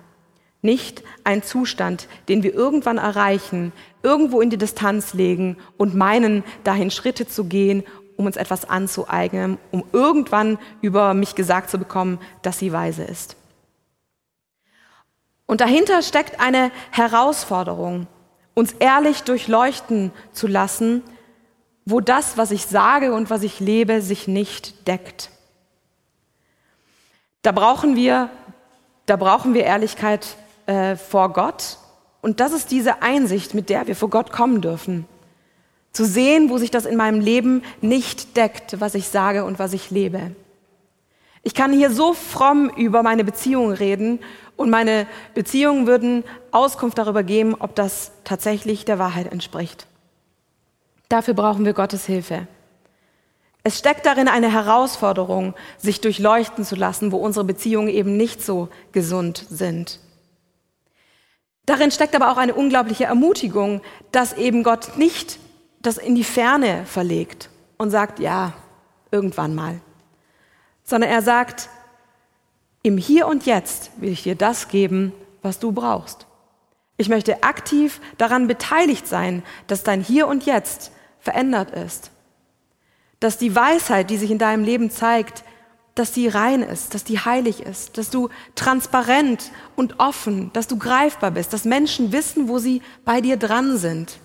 Nicht 0.62 1.02
ein 1.24 1.42
Zustand, 1.42 2.09
den 2.28 2.42
wir 2.42 2.54
irgendwann 2.54 2.98
erreichen, 2.98 3.72
irgendwo 4.06 4.40
in 4.40 4.50
die 4.50 4.56
Distanz 4.56 5.14
legen 5.14 5.56
und 5.76 5.96
meinen, 5.96 6.44
dahin 6.62 6.92
Schritte 6.92 7.26
zu 7.26 7.44
gehen, 7.44 7.82
um 8.16 8.26
uns 8.26 8.36
etwas 8.36 8.68
anzueignen, 8.68 9.58
um 9.72 9.84
irgendwann 9.92 10.58
über 10.80 11.12
mich 11.12 11.34
gesagt 11.34 11.70
zu 11.70 11.78
bekommen, 11.78 12.20
dass 12.42 12.60
sie 12.60 12.72
weise 12.72 13.02
ist. 13.02 13.36
Und 15.44 15.60
dahinter 15.60 16.02
steckt 16.02 16.40
eine 16.40 16.70
Herausforderung, 16.92 18.06
uns 18.54 18.72
ehrlich 18.78 19.24
durchleuchten 19.24 20.12
zu 20.32 20.46
lassen, 20.46 21.02
wo 21.84 22.00
das, 22.00 22.36
was 22.36 22.52
ich 22.52 22.66
sage 22.66 23.12
und 23.12 23.28
was 23.28 23.42
ich 23.42 23.58
lebe, 23.58 24.02
sich 24.02 24.28
nicht 24.28 24.86
deckt. 24.86 25.30
Da 27.42 27.52
brauchen 27.52 27.96
wir, 27.96 28.30
da 29.06 29.16
brauchen 29.16 29.52
wir 29.54 29.64
Ehrlichkeit 29.64 30.36
äh, 30.66 30.96
vor 30.96 31.32
Gott. 31.32 31.78
Und 32.26 32.40
das 32.40 32.50
ist 32.50 32.72
diese 32.72 33.02
Einsicht, 33.02 33.54
mit 33.54 33.70
der 33.70 33.86
wir 33.86 33.94
vor 33.94 34.10
Gott 34.10 34.32
kommen 34.32 34.60
dürfen. 34.60 35.06
Zu 35.92 36.04
sehen, 36.04 36.50
wo 36.50 36.58
sich 36.58 36.72
das 36.72 36.84
in 36.84 36.96
meinem 36.96 37.20
Leben 37.20 37.62
nicht 37.80 38.36
deckt, 38.36 38.80
was 38.80 38.96
ich 38.96 39.06
sage 39.06 39.44
und 39.44 39.60
was 39.60 39.72
ich 39.72 39.92
lebe. 39.92 40.34
Ich 41.44 41.54
kann 41.54 41.72
hier 41.72 41.88
so 41.88 42.14
fromm 42.14 42.68
über 42.70 43.04
meine 43.04 43.22
Beziehung 43.22 43.70
reden 43.70 44.18
und 44.56 44.70
meine 44.70 45.06
Beziehungen 45.34 45.86
würden 45.86 46.24
Auskunft 46.50 46.98
darüber 46.98 47.22
geben, 47.22 47.54
ob 47.60 47.76
das 47.76 48.10
tatsächlich 48.24 48.84
der 48.84 48.98
Wahrheit 48.98 49.30
entspricht. 49.30 49.86
Dafür 51.08 51.34
brauchen 51.34 51.64
wir 51.64 51.74
Gottes 51.74 52.06
Hilfe. 52.06 52.48
Es 53.62 53.78
steckt 53.78 54.04
darin 54.04 54.26
eine 54.26 54.52
Herausforderung, 54.52 55.54
sich 55.78 56.00
durchleuchten 56.00 56.64
zu 56.64 56.74
lassen, 56.74 57.12
wo 57.12 57.18
unsere 57.18 57.44
Beziehungen 57.44 57.86
eben 57.86 58.16
nicht 58.16 58.42
so 58.42 58.68
gesund 58.90 59.46
sind. 59.48 60.00
Darin 61.66 61.90
steckt 61.90 62.14
aber 62.14 62.31
auch 62.31 62.37
eine 62.37 62.55
unglaubliche 62.55 63.05
Ermutigung, 63.05 63.83
dass 64.12 64.33
eben 64.33 64.62
Gott 64.62 64.96
nicht 64.96 65.38
das 65.81 65.98
in 65.98 66.14
die 66.14 66.24
Ferne 66.24 66.87
verlegt 66.87 67.50
und 67.76 67.90
sagt, 67.90 68.20
ja, 68.20 68.52
irgendwann 69.11 69.55
mal, 69.55 69.81
sondern 70.85 71.11
er 71.11 71.22
sagt, 71.22 71.68
im 72.83 72.98
Hier 72.98 73.26
und 73.26 73.46
Jetzt 73.46 73.90
will 73.96 74.11
ich 74.11 74.22
dir 74.22 74.37
das 74.37 74.68
geben, 74.68 75.12
was 75.42 75.59
du 75.59 75.72
brauchst. 75.72 76.26
Ich 76.98 77.09
möchte 77.09 77.42
aktiv 77.42 78.00
daran 78.16 78.46
beteiligt 78.46 79.07
sein, 79.07 79.42
dass 79.66 79.83
dein 79.83 80.00
Hier 80.00 80.29
und 80.29 80.46
Jetzt 80.46 80.92
verändert 81.18 81.70
ist. 81.70 82.11
Dass 83.18 83.38
die 83.38 83.55
Weisheit, 83.55 84.09
die 84.11 84.16
sich 84.16 84.31
in 84.31 84.38
deinem 84.38 84.64
Leben 84.64 84.90
zeigt, 84.90 85.42
dass 85.96 86.12
die 86.12 86.28
rein 86.28 86.62
ist, 86.62 86.94
dass 86.94 87.04
die 87.04 87.18
heilig 87.18 87.61
ist, 87.61 87.98
dass 87.98 88.11
du 88.11 88.28
transparent 88.54 89.50
und 89.74 89.98
offen, 89.98 90.52
dass 90.52 90.68
du 90.68 90.78
greifbar 90.78 91.32
bist, 91.32 91.52
dass 91.52 91.64
Menschen 91.64 92.12
wissen, 92.12 92.48
wo 92.48 92.59
sie 92.59 92.82
bei 93.04 93.20
dir 93.20 93.37
dran 93.37 93.78
sind. 93.78 94.18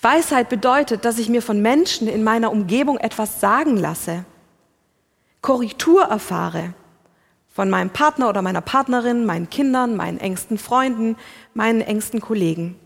Weisheit 0.00 0.48
bedeutet, 0.48 1.04
dass 1.04 1.18
ich 1.18 1.28
mir 1.28 1.42
von 1.42 1.62
Menschen 1.62 2.08
in 2.08 2.24
meiner 2.24 2.50
Umgebung 2.50 2.98
etwas 2.98 3.40
sagen 3.40 3.76
lasse, 3.76 4.24
Korrektur 5.40 6.02
erfahre, 6.02 6.74
von 7.48 7.70
meinem 7.70 7.90
Partner 7.90 8.28
oder 8.28 8.42
meiner 8.42 8.62
Partnerin, 8.62 9.24
meinen 9.24 9.48
Kindern, 9.48 9.94
meinen 9.94 10.18
engsten 10.18 10.58
Freunden, 10.58 11.16
meinen 11.54 11.82
engsten 11.82 12.20
Kollegen. 12.20 12.76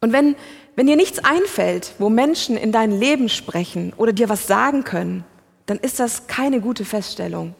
Und 0.00 0.12
wenn, 0.12 0.36
wenn 0.74 0.86
dir 0.86 0.96
nichts 0.96 1.18
einfällt, 1.20 1.94
wo 1.98 2.08
Menschen 2.08 2.56
in 2.56 2.72
dein 2.72 2.92
Leben 2.92 3.28
sprechen 3.28 3.92
oder 3.96 4.12
dir 4.12 4.28
was 4.28 4.46
sagen 4.46 4.84
können, 4.84 5.24
dann 5.66 5.78
ist 5.78 5.98
das 5.98 6.26
keine 6.26 6.60
gute 6.60 6.84
Feststellung. 6.84 7.54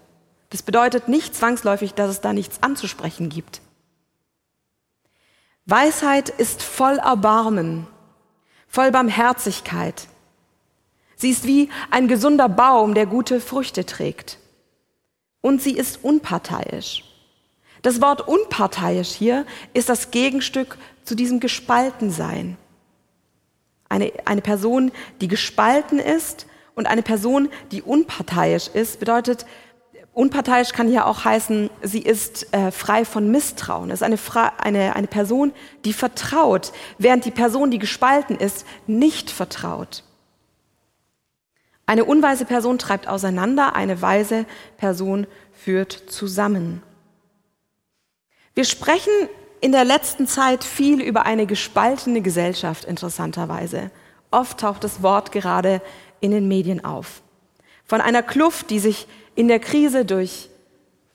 Das 0.51 0.63
bedeutet 0.63 1.09
nicht 1.09 1.35
zwangsläufig, 1.35 1.95
dass 1.95 2.11
es 2.11 2.21
da 2.21 2.33
nichts 2.33 2.63
anzusprechen 2.63 3.29
gibt. 3.29 3.61
Weisheit 5.65 6.29
ist 6.29 6.63
voll 6.63 6.99
Erbarmen, 6.99 7.89
voll 8.69 8.93
Barmherzigkeit. 8.93 10.07
Sie 11.17 11.31
ist 11.31 11.45
wie 11.47 11.71
ein 11.91 12.07
gesunder 12.07 12.49
Baum, 12.49 12.95
der 12.95 13.07
gute 13.07 13.41
Früchte 13.41 13.85
trägt. 13.85 14.39
Und 15.41 15.61
sie 15.61 15.77
ist 15.77 16.05
unparteiisch. 16.05 17.03
Das 17.83 18.01
Wort 18.01 18.27
unparteiisch 18.27 19.11
hier 19.11 19.47
ist 19.73 19.89
das 19.89 20.11
Gegenstück 20.11 20.79
zu 21.07 21.15
diesem 21.15 21.41
Gespaltensein. 21.41 22.59
Eine, 23.89 24.13
eine 24.25 24.43
Person, 24.43 24.93
die 25.21 25.29
gespalten 25.29 25.99
ist 25.99 26.47
und 26.75 26.87
eine 26.87 27.03
Person, 27.03 27.49
die 27.71 27.81
unparteiisch 27.81 28.69
ist, 28.69 28.99
bedeutet, 28.99 29.47
unparteiisch 30.13 30.73
kann 30.73 30.89
hier 30.89 31.07
auch 31.07 31.25
heißen, 31.25 31.71
sie 31.83 32.01
ist 32.01 32.53
äh, 32.53 32.73
frei 32.73 33.05
von 33.05 33.31
Misstrauen. 33.31 33.91
Es 33.91 34.01
ist 34.01 34.03
eine, 34.03 34.19
eine, 34.59 34.97
eine 34.97 35.07
Person, 35.07 35.53
die 35.85 35.93
vertraut, 35.93 36.73
während 36.99 37.25
die 37.25 37.31
Person, 37.31 37.71
die 37.71 37.79
gespalten 37.79 38.37
ist, 38.37 38.67
nicht 38.87 39.31
vertraut. 39.31 40.03
Eine 41.87 42.05
unweise 42.05 42.45
Person 42.45 42.79
treibt 42.79 43.07
auseinander, 43.07 43.77
eine 43.77 44.03
weise 44.03 44.45
Person 44.77 45.29
führt 45.53 45.93
zusammen. 45.93 46.83
Wir 48.55 48.65
sprechen 48.65 49.13
in 49.67 49.73
der 49.73 49.85
letzten 49.85 50.29
Zeit 50.29 50.63
viel 50.63 51.03
über 51.03 51.27
eine 51.27 51.45
gespaltene 51.45 52.21
Gesellschaft, 52.21 52.85
interessanterweise. 52.85 53.91
Oft 54.31 54.61
taucht 54.61 54.85
das 54.85 55.03
Wort 55.03 55.33
gerade 55.33 55.83
in 56.21 56.31
den 56.31 56.47
Medien 56.47 56.85
auf. 56.85 57.21
Von 57.85 58.01
einer 58.01 58.23
Kluft, 58.23 58.71
die 58.71 58.79
sich 58.79 59.09
in 59.35 59.49
der 59.49 59.59
Krise 59.59 60.05
durch 60.05 60.51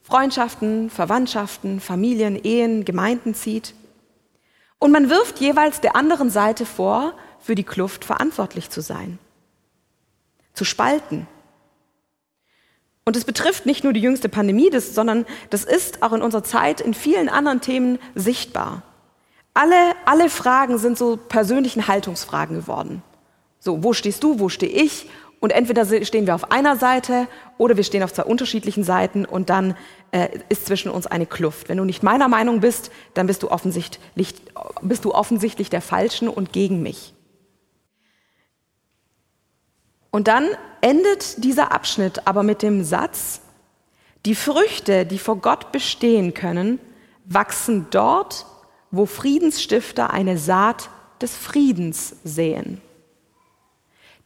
Freundschaften, 0.02 0.90
Verwandtschaften, 0.90 1.80
Familien, 1.80 2.38
Ehen, 2.44 2.84
Gemeinden 2.84 3.36
zieht. 3.36 3.74
Und 4.80 4.92
man 4.92 5.10
wirft 5.10 5.40
jeweils 5.40 5.80
der 5.80 5.96
anderen 5.96 6.30
Seite 6.30 6.66
vor, 6.66 7.14
für 7.40 7.56
die 7.56 7.64
Kluft 7.64 8.04
verantwortlich 8.04 8.70
zu 8.70 8.82
sein, 8.82 9.18
zu 10.56 10.66
spalten, 10.66 11.26
und 13.04 13.16
es 13.16 13.26
betrifft 13.26 13.66
nicht 13.66 13.84
nur 13.84 13.94
die 13.94 14.02
jüngste 14.02 14.30
Pandemie, 14.30 14.70
das, 14.70 14.94
sondern 14.94 15.26
das 15.50 15.64
ist 15.64 16.04
auch 16.04 16.14
in 16.14 16.22
unserer 16.22 16.44
Zeit 16.44 16.82
in 16.82 16.94
vielen 16.94 17.30
anderen 17.30 17.62
Themen 17.62 18.00
sichtbar. 18.16 18.84
Alle, 19.54 19.94
alle 20.06 20.30
Fragen 20.30 20.78
sind 20.78 20.98
so 20.98 21.18
persönlichen 21.18 21.88
Haltungsfragen 21.88 22.56
geworden. 22.56 23.02
So, 23.60 23.84
wo 23.84 23.94
stehst 23.94 24.24
du, 24.24 24.40
wo 24.40 24.50
stehe 24.50 24.72
ich? 24.72 25.10
Und 25.40 25.52
entweder 25.52 25.86
stehen 26.06 26.28
wir 26.28 26.36
auf 26.36 26.52
einer 26.52 26.76
Seite 26.76 27.28
oder 27.58 27.76
wir 27.76 27.84
stehen 27.84 28.04
auf 28.04 28.14
zwei 28.14 28.24
unterschiedlichen 28.24 28.84
Seiten 28.84 29.26
und 29.26 29.50
dann 29.50 29.76
äh, 30.12 30.30
ist 30.50 30.68
zwischen 30.68 30.92
uns 30.92 31.08
eine 31.08 31.26
Kluft. 31.26 31.68
Wenn 31.68 31.78
du 31.78 31.84
nicht 31.84 32.04
meiner 32.04 32.28
Meinung 32.28 32.60
bist, 32.60 32.92
dann 33.16 33.26
bist 33.26 33.42
du 33.42 33.50
offensichtlich, 33.50 34.36
bist 34.84 35.04
du 35.04 35.14
offensichtlich 35.14 35.72
der 35.72 35.82
Falschen 35.82 36.30
und 36.30 36.54
gegen 36.54 36.84
mich. 36.84 37.14
Und 40.12 40.28
dann 40.28 40.50
endet 40.82 41.44
dieser 41.44 41.72
Abschnitt 41.72 42.28
aber 42.28 42.44
mit 42.44 42.62
dem 42.62 42.84
Satz, 42.84 43.42
die 44.26 44.36
Früchte, 44.36 45.06
die 45.06 45.18
vor 45.18 45.38
Gott 45.38 45.72
bestehen 45.72 46.34
können, 46.34 46.80
wachsen 47.26 47.88
dort, 47.90 48.46
wo 48.92 49.06
Friedensstifter 49.06 50.12
eine 50.12 50.38
Saat 50.38 50.90
des 51.22 51.36
Friedens 51.36 52.16
sehen. 52.24 52.82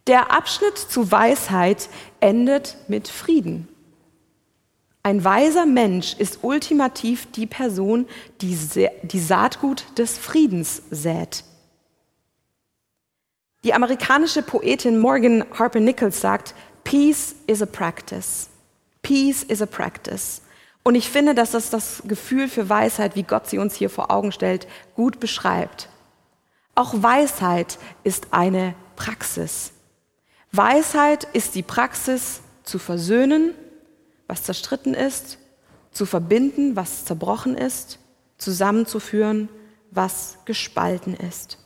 Der 0.08 0.32
Abschnitt 0.32 0.78
zu 0.78 1.12
Weisheit 1.12 1.90
endet 2.20 2.78
mit 2.88 3.08
Frieden. 3.08 3.68
Ein 5.04 5.24
weiser 5.24 5.66
Mensch 5.66 6.16
ist 6.18 6.40
ultimativ 6.42 7.32
die 7.32 7.46
Person, 7.46 8.08
die, 8.42 8.58
die 9.04 9.20
Saatgut 9.20 9.86
des 9.98 10.18
Friedens 10.18 10.82
sät. 10.90 11.44
Die 13.66 13.74
amerikanische 13.74 14.44
Poetin 14.44 15.00
Morgan 15.00 15.44
Harper 15.58 15.80
Nichols 15.80 16.22
sagt, 16.22 16.54
Peace 16.84 17.34
is 17.48 17.64
a 17.64 17.66
practice. 17.66 18.48
Peace 19.02 19.42
is 19.42 19.60
a 19.60 19.66
practice. 19.66 20.44
Und 20.84 20.94
ich 20.94 21.10
finde, 21.10 21.34
dass 21.34 21.50
das 21.50 21.72
das 21.72 22.04
Gefühl 22.06 22.48
für 22.48 22.70
Weisheit, 22.70 23.16
wie 23.16 23.24
Gott 23.24 23.50
sie 23.50 23.58
uns 23.58 23.74
hier 23.74 23.90
vor 23.90 24.12
Augen 24.12 24.32
stellt, 24.32 24.68
gut 24.94 25.20
beschreibt. 25.20 25.90
Auch 26.76 26.94
Weisheit 27.02 27.80
ist 28.04 28.28
eine 28.30 28.76
Praxis. 28.96 29.72
Weisheit 30.52 31.24
ist 31.34 31.56
die 31.56 31.64
Praxis 31.64 32.42
zu 32.62 32.78
versöhnen, 32.78 33.56
was 34.28 34.44
zerstritten 34.44 34.94
ist, 34.94 35.40
zu 35.92 36.06
verbinden, 36.06 36.76
was 36.76 37.06
zerbrochen 37.06 37.58
ist, 37.58 37.98
zusammenzuführen, 38.38 39.50
was 39.90 40.38
gespalten 40.46 41.16
ist. 41.16 41.58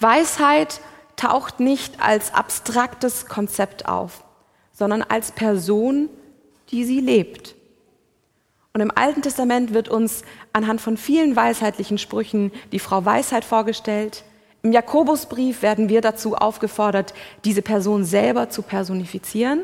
Weisheit 0.00 0.80
taucht 1.16 1.58
nicht 1.58 2.00
als 2.00 2.32
abstraktes 2.32 3.26
Konzept 3.26 3.88
auf, 3.88 4.24
sondern 4.72 5.02
als 5.02 5.32
Person, 5.32 6.08
die 6.70 6.84
sie 6.84 7.00
lebt. 7.00 7.56
Und 8.72 8.80
im 8.80 8.92
Alten 8.96 9.22
Testament 9.22 9.74
wird 9.74 9.88
uns 9.88 10.22
anhand 10.52 10.80
von 10.80 10.96
vielen 10.96 11.34
weisheitlichen 11.34 11.98
Sprüchen 11.98 12.52
die 12.70 12.78
Frau 12.78 13.04
Weisheit 13.04 13.44
vorgestellt. 13.44 14.22
Im 14.62 14.72
Jakobusbrief 14.72 15.62
werden 15.62 15.88
wir 15.88 16.00
dazu 16.00 16.36
aufgefordert, 16.36 17.12
diese 17.44 17.62
Person 17.62 18.04
selber 18.04 18.50
zu 18.50 18.62
personifizieren. 18.62 19.62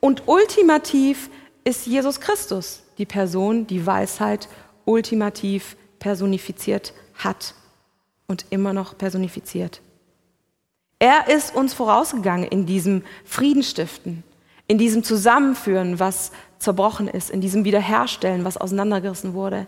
Und 0.00 0.26
ultimativ 0.26 1.28
ist 1.64 1.86
Jesus 1.86 2.20
Christus 2.20 2.82
die 2.96 3.06
Person, 3.06 3.66
die 3.66 3.84
Weisheit 3.84 4.48
ultimativ 4.86 5.76
personifiziert 5.98 6.94
hat 7.14 7.54
und 8.26 8.46
immer 8.50 8.72
noch 8.72 8.96
personifiziert. 8.96 9.80
Er 10.98 11.28
ist 11.28 11.54
uns 11.54 11.74
vorausgegangen 11.74 12.48
in 12.48 12.66
diesem 12.66 13.02
Friedenstiften, 13.24 14.22
in 14.66 14.78
diesem 14.78 15.02
Zusammenführen, 15.02 15.98
was 15.98 16.32
zerbrochen 16.58 17.08
ist, 17.08 17.30
in 17.30 17.40
diesem 17.40 17.64
Wiederherstellen, 17.64 18.44
was 18.44 18.56
auseinandergerissen 18.56 19.34
wurde, 19.34 19.66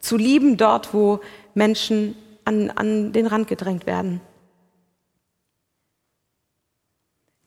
zu 0.00 0.16
lieben 0.16 0.56
dort, 0.56 0.94
wo 0.94 1.20
Menschen 1.54 2.16
an, 2.44 2.70
an 2.70 3.12
den 3.12 3.26
Rand 3.26 3.48
gedrängt 3.48 3.86
werden. 3.86 4.20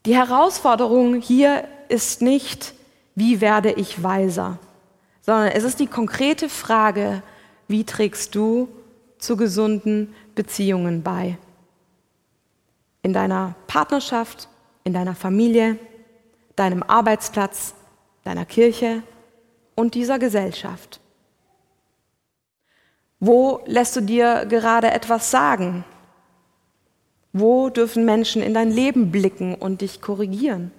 Die 0.05 0.15
Herausforderung 0.15 1.21
hier 1.21 1.63
ist 1.89 2.21
nicht, 2.21 2.73
wie 3.15 3.41
werde 3.41 3.71
ich 3.71 4.03
weiser, 4.03 4.57
sondern 5.21 5.47
es 5.49 5.63
ist 5.63 5.79
die 5.79 5.87
konkrete 5.87 6.49
Frage, 6.49 7.21
wie 7.67 7.83
trägst 7.83 8.35
du 8.35 8.67
zu 9.19 9.37
gesunden 9.37 10.13
Beziehungen 10.35 11.03
bei. 11.03 11.37
In 13.03 13.13
deiner 13.13 13.55
Partnerschaft, 13.67 14.47
in 14.83 14.93
deiner 14.93 15.15
Familie, 15.15 15.77
deinem 16.55 16.83
Arbeitsplatz, 16.83 17.73
deiner 18.23 18.45
Kirche 18.45 19.03
und 19.75 19.95
dieser 19.95 20.19
Gesellschaft. 20.19 20.99
Wo 23.19 23.61
lässt 23.65 23.95
du 23.95 24.01
dir 24.01 24.45
gerade 24.47 24.91
etwas 24.91 25.31
sagen? 25.31 25.83
Wo 27.33 27.69
dürfen 27.69 28.03
Menschen 28.03 28.41
in 28.41 28.53
dein 28.53 28.71
Leben 28.71 29.11
blicken 29.11 29.55
und 29.55 29.81
dich 29.81 30.01
korrigieren? 30.01 30.71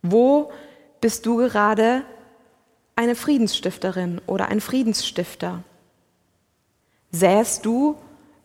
Wo 0.00 0.52
bist 1.00 1.26
du 1.26 1.36
gerade 1.36 2.04
eine 2.96 3.14
Friedensstifterin 3.14 4.20
oder 4.26 4.48
ein 4.48 4.60
Friedensstifter? 4.60 5.62
Säst 7.12 7.66
du 7.66 7.96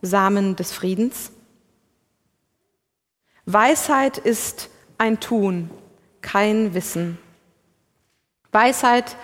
Samen 0.02 0.54
des 0.54 0.72
Friedens? 0.72 1.32
Weisheit 3.46 4.18
ist 4.18 4.68
ein 4.98 5.20
Tun, 5.20 5.70
kein 6.20 6.74
Wissen. 6.74 7.18
Weisheit 8.52 9.16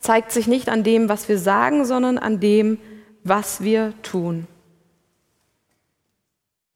zeigt 0.00 0.32
sich 0.32 0.48
nicht 0.48 0.68
an 0.68 0.82
dem, 0.82 1.08
was 1.08 1.28
wir 1.28 1.38
sagen, 1.38 1.84
sondern 1.84 2.18
an 2.18 2.40
dem, 2.40 2.78
was 3.22 3.62
wir 3.62 3.94
tun. 4.02 4.46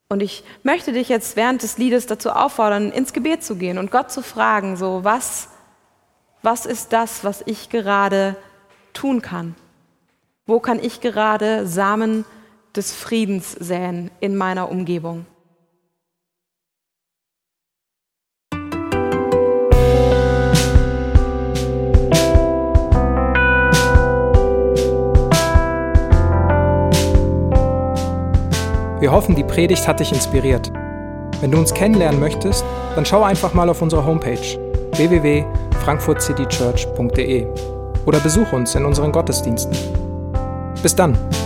Und 0.08 0.22
ich 0.22 0.44
möchte 0.62 0.92
dich 0.92 1.08
jetzt 1.08 1.36
während 1.36 1.62
des 1.62 1.78
Liedes 1.78 2.06
dazu 2.06 2.30
auffordern, 2.30 2.92
ins 2.92 3.12
Gebet 3.12 3.42
zu 3.42 3.56
gehen 3.56 3.78
und 3.78 3.90
Gott 3.90 4.12
zu 4.12 4.22
fragen, 4.22 4.76
so 4.76 5.04
was, 5.04 5.48
was 6.42 6.66
ist 6.66 6.92
das, 6.92 7.24
was 7.24 7.42
ich 7.46 7.70
gerade 7.70 8.36
tun 8.92 9.22
kann? 9.22 9.54
Wo 10.44 10.58
kann 10.58 10.80
ich 10.82 11.00
gerade 11.00 11.68
Samen 11.68 12.24
des 12.74 12.92
Friedens 12.92 13.52
säen 13.52 14.10
in 14.18 14.34
meiner 14.34 14.72
Umgebung? 14.72 15.24
Wir 28.98 29.12
hoffen, 29.12 29.36
die 29.36 29.44
Predigt 29.44 29.86
hat 29.86 30.00
dich 30.00 30.10
inspiriert. 30.12 30.72
Wenn 31.40 31.52
du 31.52 31.58
uns 31.58 31.72
kennenlernen 31.72 32.18
möchtest, 32.18 32.64
dann 32.96 33.06
schau 33.06 33.22
einfach 33.22 33.54
mal 33.54 33.68
auf 33.68 33.80
unsere 33.80 34.04
Homepage 34.04 34.58
www.frankfurtcitychurch.de 34.96 37.46
oder 38.06 38.18
besuch 38.18 38.52
uns 38.52 38.74
in 38.74 38.84
unseren 38.84 39.12
Gottesdiensten. 39.12 40.01
Bis 40.82 40.96
dann! 40.96 41.41